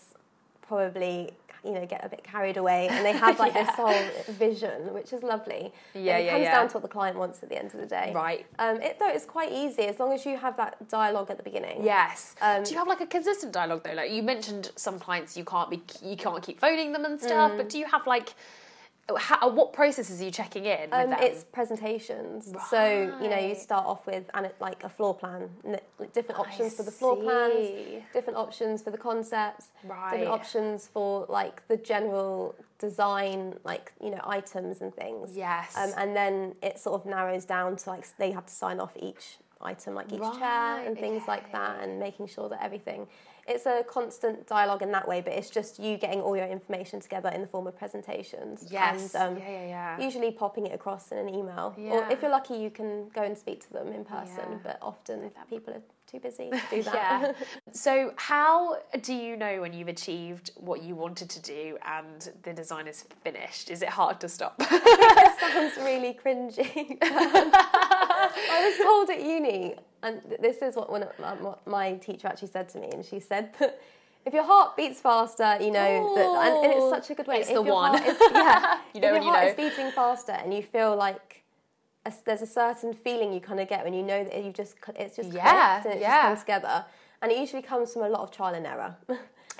probably 0.61 1.31
you 1.63 1.71
know 1.71 1.85
get 1.85 2.03
a 2.05 2.09
bit 2.09 2.23
carried 2.23 2.57
away 2.57 2.87
and 2.89 3.05
they 3.05 3.11
have 3.11 3.37
like 3.43 3.53
this 3.53 3.69
whole 3.69 3.93
vision 4.29 4.93
which 4.93 5.11
is 5.13 5.21
lovely 5.23 5.73
Yeah, 5.93 6.17
it 6.17 6.25
yeah, 6.25 6.31
comes 6.31 6.43
yeah. 6.43 6.51
down 6.55 6.67
to 6.69 6.73
what 6.75 6.81
the 6.83 6.87
client 6.89 7.17
wants 7.17 7.43
at 7.43 7.49
the 7.49 7.57
end 7.57 7.73
of 7.73 7.79
the 7.79 7.85
day 7.85 8.11
Right. 8.15 8.45
um, 8.59 8.81
it 8.81 8.97
though 8.99 9.09
it's 9.09 9.25
quite 9.25 9.51
easy 9.51 9.83
as 9.83 9.99
long 9.99 10.13
as 10.13 10.25
you 10.25 10.37
have 10.37 10.55
that 10.57 10.87
dialogue 10.89 11.29
at 11.29 11.37
the 11.37 11.43
beginning 11.43 11.83
Yes. 11.83 12.35
Um, 12.41 12.63
do 12.63 12.71
you 12.71 12.77
have 12.77 12.87
like 12.87 13.01
a 13.01 13.05
consistent 13.05 13.51
dialogue 13.53 13.83
though? 13.83 13.93
Like 13.93 14.11
you 14.11 14.23
mentioned 14.23 14.71
some 14.75 14.99
clients 14.99 15.35
you 15.37 15.43
can't 15.45 15.69
be 15.69 15.81
you 16.03 16.15
can't 16.15 16.41
keep 16.43 16.59
phoning 16.59 16.91
them 16.93 17.05
and 17.05 17.19
stuff, 17.19 17.51
Mm. 17.51 17.57
but 17.57 17.69
do 17.69 17.77
you 17.77 17.85
have 17.85 18.05
like 18.07 18.33
How, 19.17 19.49
what 19.49 19.73
processes 19.73 20.21
are 20.21 20.25
you 20.25 20.31
checking 20.31 20.65
in 20.65 20.89
with 20.89 20.93
Um, 20.93 21.13
it's 21.13 21.43
presentations. 21.43 22.51
So 22.69 23.17
you 23.21 23.29
know, 23.29 23.37
you 23.37 23.55
start 23.55 23.85
off 23.85 24.05
with 24.05 24.29
and 24.33 24.49
like 24.59 24.83
a 24.83 24.89
floor 24.89 25.15
plan, 25.15 25.49
different 26.13 26.39
I 26.39 26.43
options 26.43 26.75
for 26.75 26.83
the 26.83 26.91
floor 26.91 27.17
plans, 27.17 28.03
different 28.13 28.37
options 28.37 28.81
for 28.81 28.91
the 28.91 28.97
concepts, 28.97 29.69
Right. 29.83 30.11
different 30.11 30.31
options 30.31 30.87
for 30.87 31.25
like 31.29 31.67
the 31.67 31.77
general 31.77 32.55
design, 32.79 33.55
like 33.63 33.93
you 34.01 34.09
know, 34.11 34.21
items 34.25 34.81
and 34.81 34.93
things. 34.93 35.35
Yes. 35.35 35.75
Um, 35.77 35.91
and 35.97 36.15
then 36.15 36.55
it 36.61 36.79
sort 36.79 36.99
of 36.99 37.05
narrows 37.05 37.45
down 37.45 37.75
to 37.77 37.89
like 37.89 38.05
they 38.17 38.31
have 38.31 38.45
to 38.45 38.53
sign 38.53 38.79
off 38.79 38.93
each 38.97 39.37
item, 39.61 39.93
like 39.95 40.11
each 40.11 40.19
chair 40.39 40.85
and 40.85 40.97
things 40.97 41.23
like 41.27 41.51
that, 41.51 41.81
and 41.83 41.99
making 41.99 42.27
sure 42.27 42.49
that 42.49 42.63
everything. 42.63 43.07
It's 43.47 43.65
a 43.65 43.83
constant 43.87 44.45
dialogue 44.45 44.83
in 44.83 44.91
that 44.91 45.07
way, 45.07 45.21
but 45.21 45.33
it's 45.33 45.49
just 45.49 45.79
you 45.79 45.97
getting 45.97 46.21
all 46.21 46.37
your 46.37 46.45
information 46.45 46.99
together 46.99 47.29
in 47.29 47.41
the 47.41 47.47
form 47.47 47.65
of 47.65 47.75
presentations. 47.77 48.67
Yes. 48.69 49.15
And, 49.15 49.37
um, 49.37 49.43
yeah, 49.43 49.49
yeah, 49.49 49.67
yeah. 49.97 49.99
usually 50.05 50.31
popping 50.31 50.67
it 50.67 50.73
across 50.73 51.11
in 51.11 51.17
an 51.17 51.29
email. 51.29 51.73
Or 51.89 52.07
if 52.11 52.21
you're 52.21 52.29
lucky, 52.29 52.55
you 52.55 52.69
can 52.69 53.09
go 53.09 53.23
and 53.23 53.35
speak 53.35 53.61
to 53.65 53.73
them 53.73 53.87
in 53.91 54.05
person, 54.05 54.35
Yeah. 54.51 54.57
but 54.63 54.77
often 54.83 55.31
people 55.49 55.73
are 55.73 55.81
too 56.05 56.19
busy 56.19 56.51
to 56.51 56.61
do 56.69 56.83
that. 56.89 56.93
yeah. 56.93 57.31
So, 57.71 58.13
how 58.17 58.77
do 59.01 59.13
you 59.15 59.35
know 59.35 59.61
when 59.61 59.73
you've 59.73 59.87
achieved 59.87 60.51
what 60.55 60.83
you 60.83 60.95
wanted 60.95 61.29
to 61.31 61.41
do 61.41 61.77
and 61.85 62.29
the 62.43 62.53
design 62.53 62.87
is 62.87 63.05
finished? 63.23 63.71
Is 63.71 63.81
it 63.81 63.89
hard 63.89 64.19
to 64.21 64.29
stop? 64.29 64.55
it 64.59 65.39
sounds 65.39 65.75
really 65.77 66.13
cringy. 66.23 66.97
I 68.51 68.65
was 68.69 68.77
told 68.85 69.09
at 69.09 69.21
uni, 69.23 69.75
and 70.03 70.21
this 70.41 70.57
is 70.61 70.75
what 70.75 70.89
one 70.91 71.03
of 71.03 71.11
my, 71.19 71.53
my 71.65 71.93
teacher 71.95 72.27
actually 72.27 72.49
said 72.49 72.69
to 72.69 72.79
me, 72.79 72.89
and 72.91 73.03
she 73.05 73.19
said 73.19 73.53
that 73.59 73.79
if 74.25 74.33
your 74.33 74.43
heart 74.43 74.75
beats 74.75 74.99
faster, 75.01 75.57
you 75.61 75.71
know, 75.71 76.13
that, 76.15 76.47
and, 76.47 76.65
and 76.65 76.73
it's 76.73 76.89
such 76.89 77.09
a 77.09 77.15
good 77.15 77.27
way. 77.27 77.37
It's 77.39 77.49
if 77.49 77.55
the 77.55 77.61
one. 77.61 77.95
Is, 78.03 78.17
yeah, 78.33 78.79
You 78.93 79.01
know 79.01 79.07
if 79.07 79.13
when 79.13 79.21
your 79.21 79.23
you 79.23 79.29
heart 79.31 79.43
know. 79.43 79.49
is 79.49 79.55
beating 79.55 79.91
faster, 79.91 80.33
and 80.33 80.53
you 80.53 80.61
feel 80.61 80.95
like 80.95 81.43
a, 82.05 82.13
there's 82.25 82.41
a 82.41 82.47
certain 82.47 82.93
feeling 82.93 83.33
you 83.33 83.39
kind 83.39 83.59
of 83.59 83.67
get 83.67 83.83
when 83.83 83.93
you 83.93 84.03
know 84.03 84.23
that 84.23 84.43
you 84.43 84.51
just 84.51 84.75
it's 84.95 85.15
just 85.15 85.31
Yeah, 85.31 85.81
and 85.83 85.93
it 85.95 86.01
yeah. 86.01 86.09
just 86.09 86.21
comes 86.23 86.39
together, 86.41 86.85
and 87.21 87.31
it 87.31 87.37
usually 87.37 87.61
comes 87.61 87.93
from 87.93 88.03
a 88.03 88.09
lot 88.09 88.21
of 88.21 88.31
trial 88.31 88.53
and 88.55 88.65
error. 88.67 88.95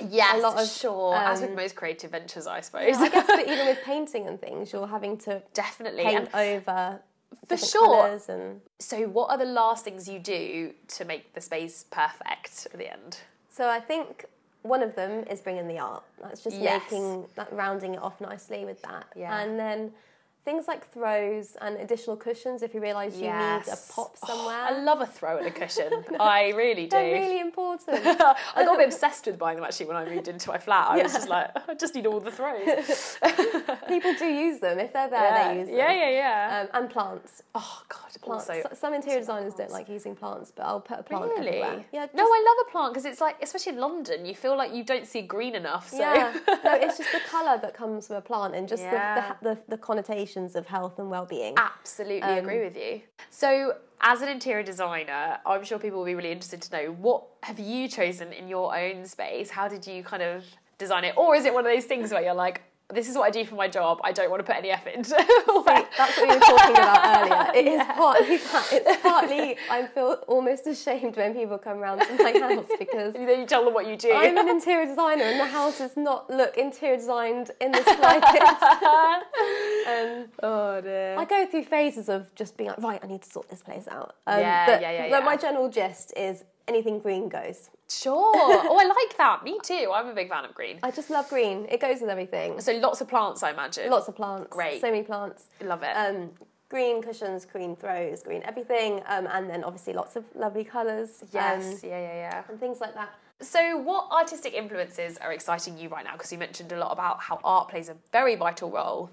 yes, 0.10 0.36
a 0.38 0.42
lot 0.42 0.62
of, 0.62 0.68
sure. 0.68 1.16
As 1.16 1.42
with 1.42 1.52
um, 1.52 1.56
most 1.56 1.76
creative 1.76 2.12
ventures, 2.12 2.48
I 2.48 2.62
suppose. 2.62 2.98
I 2.98 3.10
guess 3.10 3.28
that 3.28 3.48
even 3.48 3.66
with 3.66 3.80
painting 3.84 4.28
and 4.28 4.40
things, 4.40 4.72
you're 4.74 4.88
having 4.88 5.18
to 5.20 5.42
Definitely. 5.54 6.04
paint 6.04 6.30
And 6.34 6.36
over 6.36 7.00
For 7.58 7.66
sure. 7.66 8.20
and 8.30 8.62
so, 8.80 9.08
what 9.08 9.30
are 9.32 9.38
the 9.38 9.46
last 9.46 9.84
things 9.84 10.08
you 10.08 10.20
do 10.20 10.74
to 10.90 11.06
make 11.06 11.34
the 11.34 11.42
space 11.42 11.86
perfect 11.90 12.68
at 12.72 12.78
the 12.78 12.92
end? 12.92 13.20
So 13.50 13.68
I 13.68 13.80
think 13.80 14.26
one 14.62 14.84
of 14.84 14.96
them 14.96 15.24
is 15.30 15.42
bringing 15.42 15.68
the 15.68 15.80
art. 15.80 16.04
That's 16.22 16.44
just 16.44 16.58
Yes. 16.58 16.82
making 16.92 17.28
that 17.36 17.52
rounding 17.52 17.96
it 17.96 18.02
off 18.02 18.20
nicely 18.22 18.66
with 18.66 18.82
that. 18.84 19.06
Yeah. 19.16 19.38
And 19.40 19.60
then 19.60 19.94
things 20.46 20.68
like 20.68 20.90
throws 20.92 21.56
and 21.62 21.76
additional 21.78 22.16
cushions 22.16 22.64
if 22.64 22.74
you 22.74 22.82
realise 22.82 23.16
you 23.16 23.24
need 23.24 23.28
a 23.28 23.62
Yes. 23.68 23.92
pop 23.94 24.16
Oh, 24.24 24.28
somewhere. 24.28 24.56
I 24.56 24.80
love 24.82 25.02
a 25.02 25.06
throw 25.06 25.38
and 25.38 25.46
a 25.48 25.52
cushion. 25.52 25.92
I 26.20 26.50
really 26.56 26.84
do. 26.86 26.90
They're 26.92 27.14
really 27.20 27.40
important. 27.40 28.00
I 28.06 28.64
got 28.64 28.76
a 28.76 28.78
bit 28.78 28.88
obsessed 28.88 29.26
with 29.28 29.38
buying 29.38 29.58
them 29.58 29.66
actually 29.66 29.88
when 29.88 29.98
I 29.98 30.06
moved 30.06 30.28
into 30.28 30.50
my 30.50 30.58
flat. 30.58 30.88
I 30.90 31.04
was 31.04 31.14
just 31.14 31.30
like, 31.30 31.50
I 31.70 31.74
just 31.76 31.94
need 31.94 32.08
all 32.08 32.20
the 32.20 32.32
throws. 32.32 33.18
People 33.88 34.14
do 34.18 34.26
use 34.26 34.60
them. 34.60 34.80
If 34.80 34.94
they're 34.94 35.10
there, 35.10 35.22
yeah. 35.22 35.54
they 35.54 35.60
use 35.60 35.68
them. 35.68 35.78
yeah, 35.78 35.92
yeah, 35.92 36.10
yeah. 36.10 36.62
Um, 36.74 36.82
and 36.82 36.90
plants. 36.90 37.44
oh 37.56 37.82
God, 37.90 38.00
Plants. 38.22 38.50
also. 38.50 38.70
Some 38.76 38.94
interior 38.94 39.20
designers 39.20 39.54
don't 39.54 39.72
like 39.72 39.88
using 39.90 40.16
plants, 40.16 40.52
but 40.56 40.64
I'll 40.66 40.82
put 40.82 41.00
a 41.00 41.04
plant 41.04 41.26
Really? 41.26 41.48
everywhere. 41.48 41.86
Yeah. 41.92 42.08
no, 42.14 42.24
I 42.24 42.44
love 42.48 42.68
a 42.68 42.72
plant 42.72 42.94
because 42.94 43.06
it's 43.06 43.22
like, 43.22 43.38
especially 43.42 43.74
in 43.74 43.80
London, 43.80 44.26
you 44.26 44.36
feel 44.36 44.58
like 44.58 44.74
you 44.74 44.84
don't 44.84 45.06
see 45.08 45.22
green 45.22 45.56
enough. 45.56 45.90
So 45.90 46.00
Yeah, 46.00 46.34
no, 46.64 46.74
it's 46.76 46.98
just 46.98 47.12
the 47.12 47.20
colour 47.30 47.60
that 47.62 47.74
comes 47.74 48.08
from 48.08 48.16
a 48.18 48.22
plant 48.22 48.56
and 48.56 48.68
just 48.68 48.84
Yeah. 48.84 49.36
the, 49.42 49.50
the, 49.50 49.56
the, 49.56 49.62
the 49.70 49.78
of 50.56 50.68
health 50.68 51.00
and 51.00 51.10
well-being. 51.10 51.56
absolutely 51.58 52.22
Um, 52.22 52.40
agree 52.40 52.64
with 52.64 52.78
you. 52.78 53.02
So, 53.30 53.76
as 54.02 54.22
an 54.22 54.30
interior 54.30 54.64
designer, 54.64 55.40
I'm 55.46 55.64
sure 55.64 55.78
people 55.78 56.00
will 56.00 56.06
be 56.06 56.16
really 56.16 56.32
interested 56.32 56.62
to 56.62 56.72
know 56.72 56.92
what 56.94 57.24
have 57.44 57.60
you 57.60 57.88
chosen 57.88 58.32
in 58.32 58.48
your 58.48 58.76
own 58.76 59.06
space? 59.06 59.50
How 59.50 59.68
did 59.68 59.86
you 59.86 60.04
kind 60.04 60.24
of 60.24 60.46
design 60.78 61.04
it, 61.04 61.16
or 61.18 61.36
is 61.36 61.46
it 61.46 61.54
one 61.54 61.66
of 61.66 61.72
those 61.72 61.86
things 61.86 62.12
where 62.12 62.22
you're 62.22 62.34
like, 62.34 62.62
this 62.94 63.08
is 63.08 63.16
what 63.16 63.24
I 63.24 63.30
do 63.30 63.46
for 63.46 63.56
my 63.56 63.68
job. 63.68 64.00
I 64.04 64.12
don't 64.12 64.32
want 64.32 64.40
to 64.40 64.44
put 64.44 64.56
any 64.56 64.72
effort 64.72 64.94
into. 64.96 65.16
it. 65.16 65.28
That's 65.98 66.18
what 66.18 66.28
we 66.28 66.34
were 66.34 66.40
talking 66.40 66.76
about 66.76 67.22
earlier. 67.22 67.52
It 67.60 67.68
is 67.68 67.84
partly 67.86 68.38
that. 68.38 68.70
It's 68.72 69.02
partly 69.02 69.58
I 69.70 69.86
feel 69.88 70.14
almost 70.28 70.66
ashamed 70.66 71.16
when 71.16 71.34
people 71.36 71.58
come 71.58 71.78
round 71.80 72.02
to 72.02 72.14
my 72.24 72.32
house 72.40 72.66
because 72.80 73.14
And 73.16 73.28
then 73.30 73.42
you 73.42 73.46
tell 73.46 73.64
them 73.66 73.74
what 73.74 73.86
you 73.88 73.96
do. 73.96 74.12
I'm 74.12 74.38
an 74.38 74.50
interior 74.50 74.88
designer 74.88 75.24
and 75.24 75.40
the 75.40 75.46
house 75.46 75.78
does 75.78 75.96
not 75.98 76.30
look 76.30 76.58
interior 76.58 76.98
designed 76.98 77.52
in 77.62 77.72
the 77.72 77.84
slightest. 77.84 78.64
um, 79.88 80.26
oh 80.44 80.82
dear. 80.82 81.16
I 81.18 81.26
go 81.26 81.46
through 81.46 81.64
phases 81.66 82.10
of 82.10 82.34
just 82.36 82.58
being 82.58 82.70
like, 82.70 82.80
right, 82.82 83.00
I 83.04 83.08
need 83.08 83.22
to 83.22 83.30
sort 83.30 83.50
this 83.50 83.62
place 83.62 83.88
out. 83.88 84.16
Um, 84.28 84.40
Yeah, 84.40 84.66
but, 84.66 84.82
yeah, 84.82 84.92
yeah, 84.92 85.10
but 85.10 85.20
yeah. 85.20 85.26
my 85.26 85.38
general 85.38 85.70
gist 85.70 86.14
is 86.18 86.44
anything 86.68 87.00
green 87.00 87.30
goes. 87.30 87.70
Sure. 87.90 88.32
Oh, 88.36 88.78
I 88.80 88.86
like 88.86 89.18
that. 89.18 89.44
Me 89.44 89.60
too. 89.64 89.92
I'm 89.94 90.08
a 90.08 90.14
big 90.14 90.30
fan 90.30 90.46
of 90.46 90.54
green. 90.54 90.80
I 90.84 90.92
just 90.92 91.10
love 91.10 91.30
green. 91.30 91.66
It 91.70 91.80
goes 91.80 92.02
with 92.02 92.10
everything. 92.10 92.62
So 92.62 92.74
lots 92.74 93.02
of 93.02 93.08
plants, 93.08 93.44
I 93.44 93.52
imagine. 93.52 93.90
Lots 93.90 94.08
of 94.08 94.16
plants. 94.16 94.48
Great. 94.50 94.82
So 94.82 94.92
many 94.92 95.04
plants. 95.04 95.46
Love 95.62 95.84
it. 95.84 95.94
Um, 95.96 96.32
green 96.70 97.02
cushions, 97.02 97.46
green 97.46 97.76
throws, 97.76 98.22
green 98.22 98.44
everything, 98.44 99.02
um, 99.08 99.28
and 99.32 99.50
then 99.50 99.64
obviously 99.64 99.94
lots 99.94 100.16
of 100.16 100.24
lovely 100.36 100.64
colours. 100.64 101.24
yes. 101.34 101.66
um, 101.66 101.90
yeah, 101.90 102.00
yeah, 102.00 102.14
yeah. 102.14 102.44
and 102.48 102.60
things 102.60 102.80
like 102.80 102.94
that. 102.94 103.10
So, 103.42 103.78
what 103.78 104.12
artistic 104.12 104.54
influences 104.54 105.18
are 105.18 105.32
exciting 105.32 105.78
you 105.78 105.90
right 105.90 106.04
now? 106.04 106.14
Because 106.14 106.32
you 106.32 106.38
mentioned 106.38 106.72
a 106.74 106.78
lot 106.78 106.92
about 106.92 107.22
how 107.22 107.40
art 107.44 107.70
plays 107.70 107.90
a 107.90 107.96
very 108.12 108.36
vital 108.36 108.70
role 108.70 109.10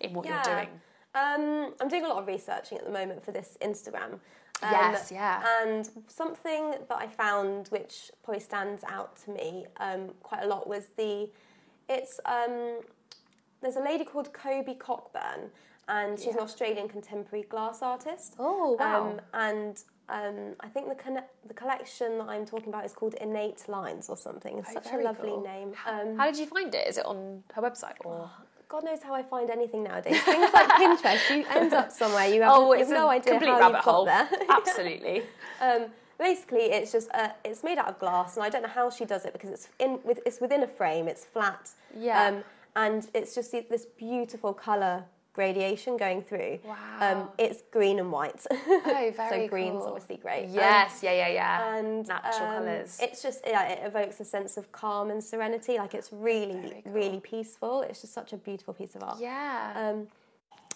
in 0.00 0.14
what 0.14 0.26
you're 0.26 0.42
doing. 0.42 0.68
Um, 1.14 1.74
I'm 1.80 1.88
doing 1.88 2.04
a 2.04 2.08
lot 2.08 2.18
of 2.18 2.26
researching 2.26 2.78
at 2.78 2.84
the 2.84 2.90
moment 2.90 3.24
for 3.24 3.32
this 3.32 3.56
Instagram. 3.62 4.18
Um, 4.62 4.70
Yes, 4.72 5.12
yeah. 5.12 5.42
And 5.62 5.88
something 6.08 6.70
that 6.88 6.96
I 6.98 7.06
found 7.06 7.68
which 7.68 8.10
probably 8.24 8.40
stands 8.40 8.82
out 8.88 9.16
to 9.24 9.30
me 9.30 9.66
um, 9.78 10.10
quite 10.22 10.42
a 10.42 10.46
lot 10.46 10.66
was 10.68 10.86
the. 10.96 11.28
It's 11.88 12.18
um, 12.24 12.80
there's 13.60 13.76
a 13.76 13.80
lady 13.82 14.04
called 14.04 14.32
Kobe 14.32 14.74
Cockburn, 14.74 15.50
and 15.88 16.18
she's 16.18 16.34
an 16.34 16.40
Australian 16.40 16.88
contemporary 16.88 17.44
glass 17.44 17.82
artist. 17.82 18.34
Oh, 18.38 18.76
wow. 18.80 19.10
Um, 19.10 19.20
and 19.34 19.82
um, 20.08 20.54
I 20.60 20.68
think 20.68 20.88
the 20.88 20.94
conne- 20.94 21.24
the 21.46 21.54
collection 21.54 22.18
that 22.18 22.28
I'm 22.28 22.44
talking 22.46 22.68
about 22.68 22.84
is 22.84 22.92
called 22.92 23.14
Innate 23.20 23.68
Lines 23.68 24.08
or 24.08 24.16
something. 24.16 24.58
It's 24.58 24.68
Oh, 24.70 24.80
such 24.80 24.92
a 24.92 24.96
lovely 24.98 25.28
cool. 25.30 25.42
name. 25.42 25.72
Um, 25.86 26.16
How 26.16 26.26
did 26.26 26.38
you 26.38 26.46
find 26.46 26.74
it? 26.74 26.86
Is 26.88 26.96
it 26.98 27.04
on 27.06 27.42
her 27.54 27.62
website 27.62 27.94
or? 28.04 28.30
God 28.68 28.84
knows 28.84 29.02
how 29.02 29.14
I 29.14 29.22
find 29.22 29.48
anything 29.50 29.84
nowadays. 29.84 30.20
Things 30.22 30.52
like 30.52 30.68
Pinterest, 30.70 31.30
you 31.36 31.44
end 31.54 31.72
up 31.72 31.92
somewhere 31.92 32.26
you 32.26 32.42
have, 32.42 32.52
Oh, 32.54 32.72
you 32.72 32.80
have 32.80 32.88
no 32.88 33.08
idea 33.08 33.38
how 33.38 33.46
rabbit 33.60 33.76
you've 33.76 33.84
hole. 33.84 34.04
got 34.04 34.30
there. 34.30 34.38
Absolutely. 34.50 35.22
um, 35.60 35.86
basically, 36.18 36.62
it's 36.72 36.90
just 36.90 37.08
uh, 37.14 37.28
it's 37.44 37.62
made 37.62 37.78
out 37.78 37.88
of 37.88 37.98
glass, 37.98 38.36
and 38.36 38.44
I 38.44 38.48
don't 38.48 38.62
know 38.62 38.68
how 38.68 38.90
she 38.90 39.04
does 39.04 39.24
it 39.24 39.32
because 39.32 39.50
it's 39.50 39.68
in 39.78 40.00
with 40.04 40.18
it's 40.26 40.40
within 40.40 40.62
a 40.64 40.66
frame, 40.68 41.06
it's 41.06 41.24
flat, 41.24 41.70
Yeah. 41.96 42.26
um, 42.26 42.44
and 42.74 43.08
it's 43.14 43.34
just 43.34 43.52
this 43.52 43.86
beautiful 43.96 44.52
color 44.52 45.04
gradation 45.36 45.96
going 45.98 46.22
through. 46.22 46.58
Wow. 46.64 46.76
Um, 47.00 47.28
it's 47.38 47.62
green 47.70 47.98
and 48.00 48.10
white. 48.10 48.44
Oh, 48.96 49.12
very 49.16 49.42
so 49.44 49.48
green's 49.48 49.82
cool. 49.82 49.88
obviously 49.92 50.16
great. 50.16 50.46
Um, 50.46 50.54
Yes, 50.54 51.00
yeah, 51.02 51.12
yeah, 51.12 51.28
yeah. 51.28 51.76
and 51.76 52.08
Natural 52.08 52.48
um, 52.48 52.54
colours. 52.56 52.98
It's 53.00 53.22
just 53.22 53.40
yeah, 53.46 53.68
it 53.68 53.80
evokes 53.84 54.18
a 54.20 54.24
sense 54.24 54.56
of 54.56 54.72
calm 54.72 55.10
and 55.10 55.22
serenity. 55.22 55.76
Like 55.76 55.94
it's 55.94 56.10
really, 56.12 56.82
cool. 56.82 56.92
really 56.92 57.20
peaceful. 57.20 57.82
It's 57.82 58.00
just 58.00 58.14
such 58.14 58.32
a 58.32 58.36
beautiful 58.38 58.72
piece 58.74 58.94
of 58.96 59.02
art. 59.02 59.18
Yeah. 59.20 60.02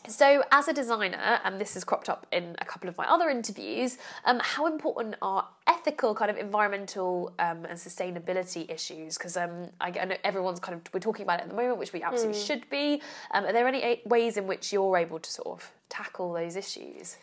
Um, 0.05 0.11
So, 0.11 0.43
as 0.51 0.69
a 0.69 0.73
designer, 0.73 1.41
and 1.45 1.61
this 1.61 1.75
has 1.75 1.85
cropped 1.85 2.09
up 2.09 2.27
in 2.33 2.57
a 2.59 2.65
couple 2.65 2.89
of 2.89 2.97
my 2.97 3.07
other 3.09 3.29
interviews, 3.29 3.99
um, 4.25 4.41
how 4.43 4.67
important 4.67 5.17
are 5.23 5.49
ethical, 5.67 6.15
kind 6.15 6.31
of 6.31 6.37
environmental 6.37 7.33
um, 7.39 7.65
and 7.65 7.79
sustainability 7.79 8.71
issues? 8.71 9.17
Because 9.19 9.37
um, 9.37 9.69
I, 9.81 9.89
I 10.01 10.05
know 10.07 10.17
everyone's 10.25 10.61
kind 10.61 10.75
of 10.77 10.93
we're 10.95 11.01
talking 11.01 11.23
about 11.25 11.41
it 11.41 11.45
at 11.45 11.49
the 11.51 11.57
moment, 11.57 11.79
which 11.79 11.93
we 11.93 12.03
absolutely 12.03 12.41
should 12.41 12.69
be. 12.71 13.03
Um, 13.33 13.45
are 13.45 13.53
there 13.53 13.67
any 13.69 14.01
ways 14.05 14.37
in 14.37 14.47
which 14.47 14.73
you're 14.73 14.97
able 14.97 15.19
to 15.19 15.31
sort 15.31 15.49
of 15.49 15.71
tackle 15.89 16.33
those 16.33 16.57
issues? 16.57 17.17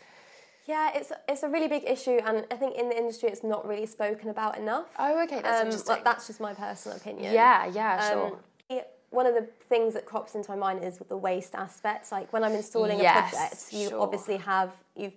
Yeah, 0.66 0.90
it's 0.94 1.10
it's 1.26 1.42
a 1.42 1.48
really 1.48 1.68
big 1.68 1.84
issue, 1.84 2.20
and 2.24 2.44
I 2.50 2.56
think 2.56 2.76
in 2.76 2.90
the 2.90 2.96
industry 2.96 3.30
it's 3.30 3.42
not 3.42 3.66
really 3.66 3.86
spoken 3.86 4.28
about 4.28 4.58
enough. 4.58 4.86
Oh, 4.98 5.22
okay, 5.24 5.40
that's 5.40 5.60
Um, 5.60 5.66
interesting. 5.66 5.94
well, 5.94 6.04
that's 6.04 6.26
just 6.26 6.40
my 6.40 6.52
personal 6.52 6.96
opinion. 6.98 7.32
yeah, 7.32 7.64
yeah, 7.66 7.94
Um, 8.04 8.12
sure. 8.12 8.38
yeah, 8.68 8.82
One 9.10 9.26
of 9.26 9.34
the 9.34 9.46
things 9.68 9.94
that 9.94 10.04
crops 10.06 10.34
into 10.34 10.50
my 10.50 10.56
mind 10.56 10.84
is 10.84 10.98
the 11.08 11.16
waste 11.16 11.54
aspect. 11.54 12.12
Like 12.12 12.32
when 12.32 12.44
I'm 12.44 12.52
installing 12.52 12.98
Yes, 13.00 13.32
a 13.32 13.36
project, 13.36 13.72
you 13.72 13.88
sure. 13.88 14.00
obviously 14.00 14.36
have 14.38 14.72
you've 14.96 15.14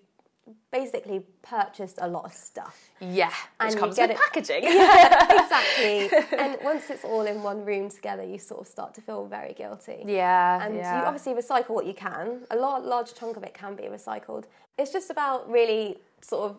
basically 0.71 1.25
purchased 1.43 1.97
a 2.01 2.07
lot 2.07 2.25
of 2.25 2.33
stuff. 2.33 2.89
Yeah, 2.99 3.27
which 3.27 3.35
and 3.59 3.73
you 3.75 3.81
get 3.81 4.09
with 4.09 4.11
it- 4.11 4.17
packaging. 4.17 4.63
exactly. 4.65 6.09
and 6.37 6.57
once 6.63 6.89
it's 6.89 7.03
all 7.03 7.21
in 7.25 7.43
one 7.43 7.63
room 7.65 7.89
together, 7.89 8.23
you 8.23 8.37
sort 8.37 8.61
of 8.61 8.67
start 8.67 8.93
to 8.95 9.01
feel 9.01 9.25
very 9.25 9.53
guilty. 9.53 10.03
yeah, 10.05 10.63
And 10.65 10.75
yeah. 10.75 10.99
you 11.01 11.05
obviously 11.05 11.33
recycle 11.33 11.69
what 11.71 11.85
you 11.85 11.93
can. 11.93 12.41
A 12.51 12.55
lot, 12.55 12.85
large 12.85 13.13
chunk 13.13 13.37
of 13.37 13.43
it 13.43 13.53
can 13.53 13.75
be 13.75 13.83
recycled. 13.83 14.45
It's 14.77 14.91
just 14.91 15.09
about 15.09 15.49
really 15.49 15.97
sort 16.21 16.49
of 16.51 16.57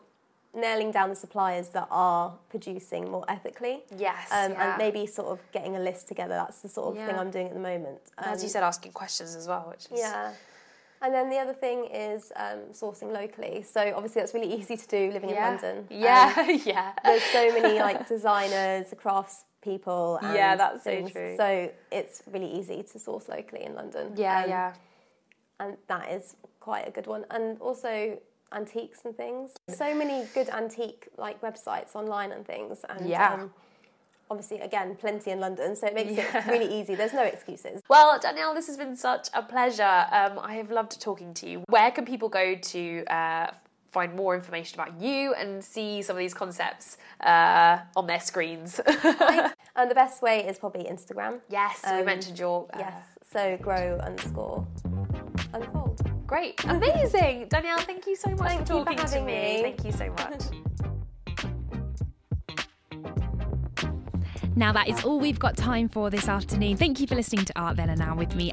nailing 0.55 0.91
down 0.91 1.09
the 1.09 1.17
suppliers 1.17 1.69
that 1.71 1.89
are 1.91 2.35
producing 2.51 3.11
more 3.11 3.25
ethically. 3.29 3.85
Yes, 3.97 4.29
Um, 4.31 4.53
yeah. 4.53 4.71
And 4.71 4.79
maybe 4.79 5.07
sort 5.07 5.29
of 5.29 5.41
getting 5.53 5.77
a 5.77 5.81
list 5.81 6.09
together. 6.09 6.35
That's 6.35 6.61
the 6.61 6.69
sort 6.69 6.97
of 6.97 7.05
thing 7.07 7.17
I'm 7.19 7.31
doing 7.31 7.47
at 7.49 7.55
the 7.55 7.61
moment. 7.61 8.01
As 8.19 8.43
you 8.43 8.47
Um, 8.47 8.51
said, 8.51 8.63
asking 8.63 8.93
questions 8.93 9.35
as 9.35 9.49
well, 9.49 9.67
which 9.71 9.87
is 9.87 9.99
Yeah. 10.01 10.33
And 11.01 11.13
then 11.13 11.31
the 11.31 11.39
other 11.39 11.53
thing 11.55 11.87
is 11.87 12.33
um, 12.37 12.61
sourcing 12.73 13.11
locally. 13.13 13.63
So 13.65 13.93
obviously 13.97 14.21
that's 14.21 14.35
really 14.35 14.53
easy 14.55 14.77
to 14.77 14.87
do 14.87 15.11
living 15.11 15.31
yeah, 15.31 15.47
in 15.49 15.53
London. 15.55 15.79
Um, 15.79 15.87
Yeah, 15.91 16.51
yeah. 16.65 16.93
there's 17.03 17.23
so 17.25 17.49
many 17.61 17.81
like 17.81 18.07
designers, 18.07 18.93
crafts 18.99 19.45
people. 19.63 20.19
And 20.23 20.35
Yeah, 20.37 20.55
that's 20.55 20.85
so 20.85 21.09
true. 21.09 21.35
So 21.37 21.73
it's 21.91 22.23
really 22.31 22.53
easy 22.53 22.83
to 22.85 22.99
source 23.01 23.27
locally 23.29 23.65
in 23.65 23.75
London. 23.75 24.13
Yeah, 24.17 24.43
Um, 24.45 24.51
yeah. 24.51 24.75
And 25.61 25.77
that 25.89 26.11
is 26.13 26.37
quite 26.61 26.87
a 26.87 26.91
good 26.93 27.07
one. 27.09 27.25
And 27.31 27.59
also 27.61 28.19
antiques 28.55 29.01
and 29.05 29.17
things. 29.17 29.53
So 29.69 29.95
many 29.95 30.27
good 30.35 30.49
antique 30.51 31.09
like 31.17 31.41
websites 31.41 31.95
online 31.95 32.33
and 32.33 32.47
things. 32.47 32.85
And 32.89 33.09
Yeah. 33.09 33.33
um, 33.35 33.53
obviously 34.31 34.61
again 34.61 34.97
plenty 34.97 35.31
in 35.31 35.41
London, 35.41 35.77
so 35.77 35.87
it 35.87 35.95
makes 35.95 36.13
Yeah. 36.13 36.39
it 36.39 36.47
really 36.51 36.73
easy. 36.75 36.95
There's 36.95 37.13
no 37.13 37.23
excuses. 37.23 37.83
Well, 37.89 38.19
Danielle, 38.19 38.55
this 38.55 38.67
has 38.67 38.77
been 38.77 38.97
such 38.97 39.29
a 39.35 39.43
pleasure. 39.43 40.07
Um, 40.11 40.39
I 40.39 40.55
have 40.55 40.71
loved 40.71 41.01
talking 41.01 41.35
to 41.35 41.49
you. 41.49 41.65
Where 41.69 41.91
can 41.91 42.05
people 42.05 42.29
go 42.29 42.55
to 42.55 43.05
uh, 43.07 43.51
find 43.91 44.15
more 44.15 44.35
information 44.35 44.81
about 44.81 44.99
you 45.01 45.35
and 45.35 45.63
see 45.63 46.01
some 46.01 46.17
of 46.17 46.21
these 46.21 46.33
concepts 46.35 46.97
uh, 47.21 47.81
on 47.97 48.07
their 48.07 48.21
screens? 48.21 48.81
And 49.75 49.91
the 49.91 49.95
best 49.95 50.21
way 50.21 50.47
is 50.47 50.59
probably 50.59 50.85
Instagram. 50.85 51.41
yes, 51.49 51.81
we 51.85 52.01
Um, 52.01 52.05
mentioned 52.05 52.39
your. 52.39 52.67
Uh, 52.75 52.79
Yes. 52.79 53.03
So 53.33 53.57
grow 53.57 53.99
underscore. 54.03 54.67
Great, 56.33 56.65
amazing, 56.65 57.47
Danielle. 57.51 57.77
Thank 57.81 58.07
you 58.07 58.17
so 58.17 58.31
much 58.31 58.39
Thank 58.49 58.67
for 58.67 58.73
you 58.73 58.79
for 58.79 58.85
talking 58.87 58.97
to 58.97 59.03
having 59.03 59.27
me. 59.27 59.57
me. 59.57 59.63
Thank 59.63 59.85
you 59.85 59.93
so 59.93 60.09
much. 60.13 60.43
Now, 64.55 64.71
that 64.73 64.87
is 64.87 65.03
all 65.03 65.19
we've 65.19 65.39
got 65.39 65.57
time 65.57 65.89
for 65.89 66.11
this 66.11 66.29
afternoon. 66.29 66.77
Thank 66.77 67.01
you 67.01 67.07
for 67.07 67.15
listening 67.15 67.47
to 67.47 67.59
Art 67.59 67.77
Then 67.77 67.89
and 67.89 67.99
Now 67.99 68.15
with 68.15 68.35
me, 68.35 68.51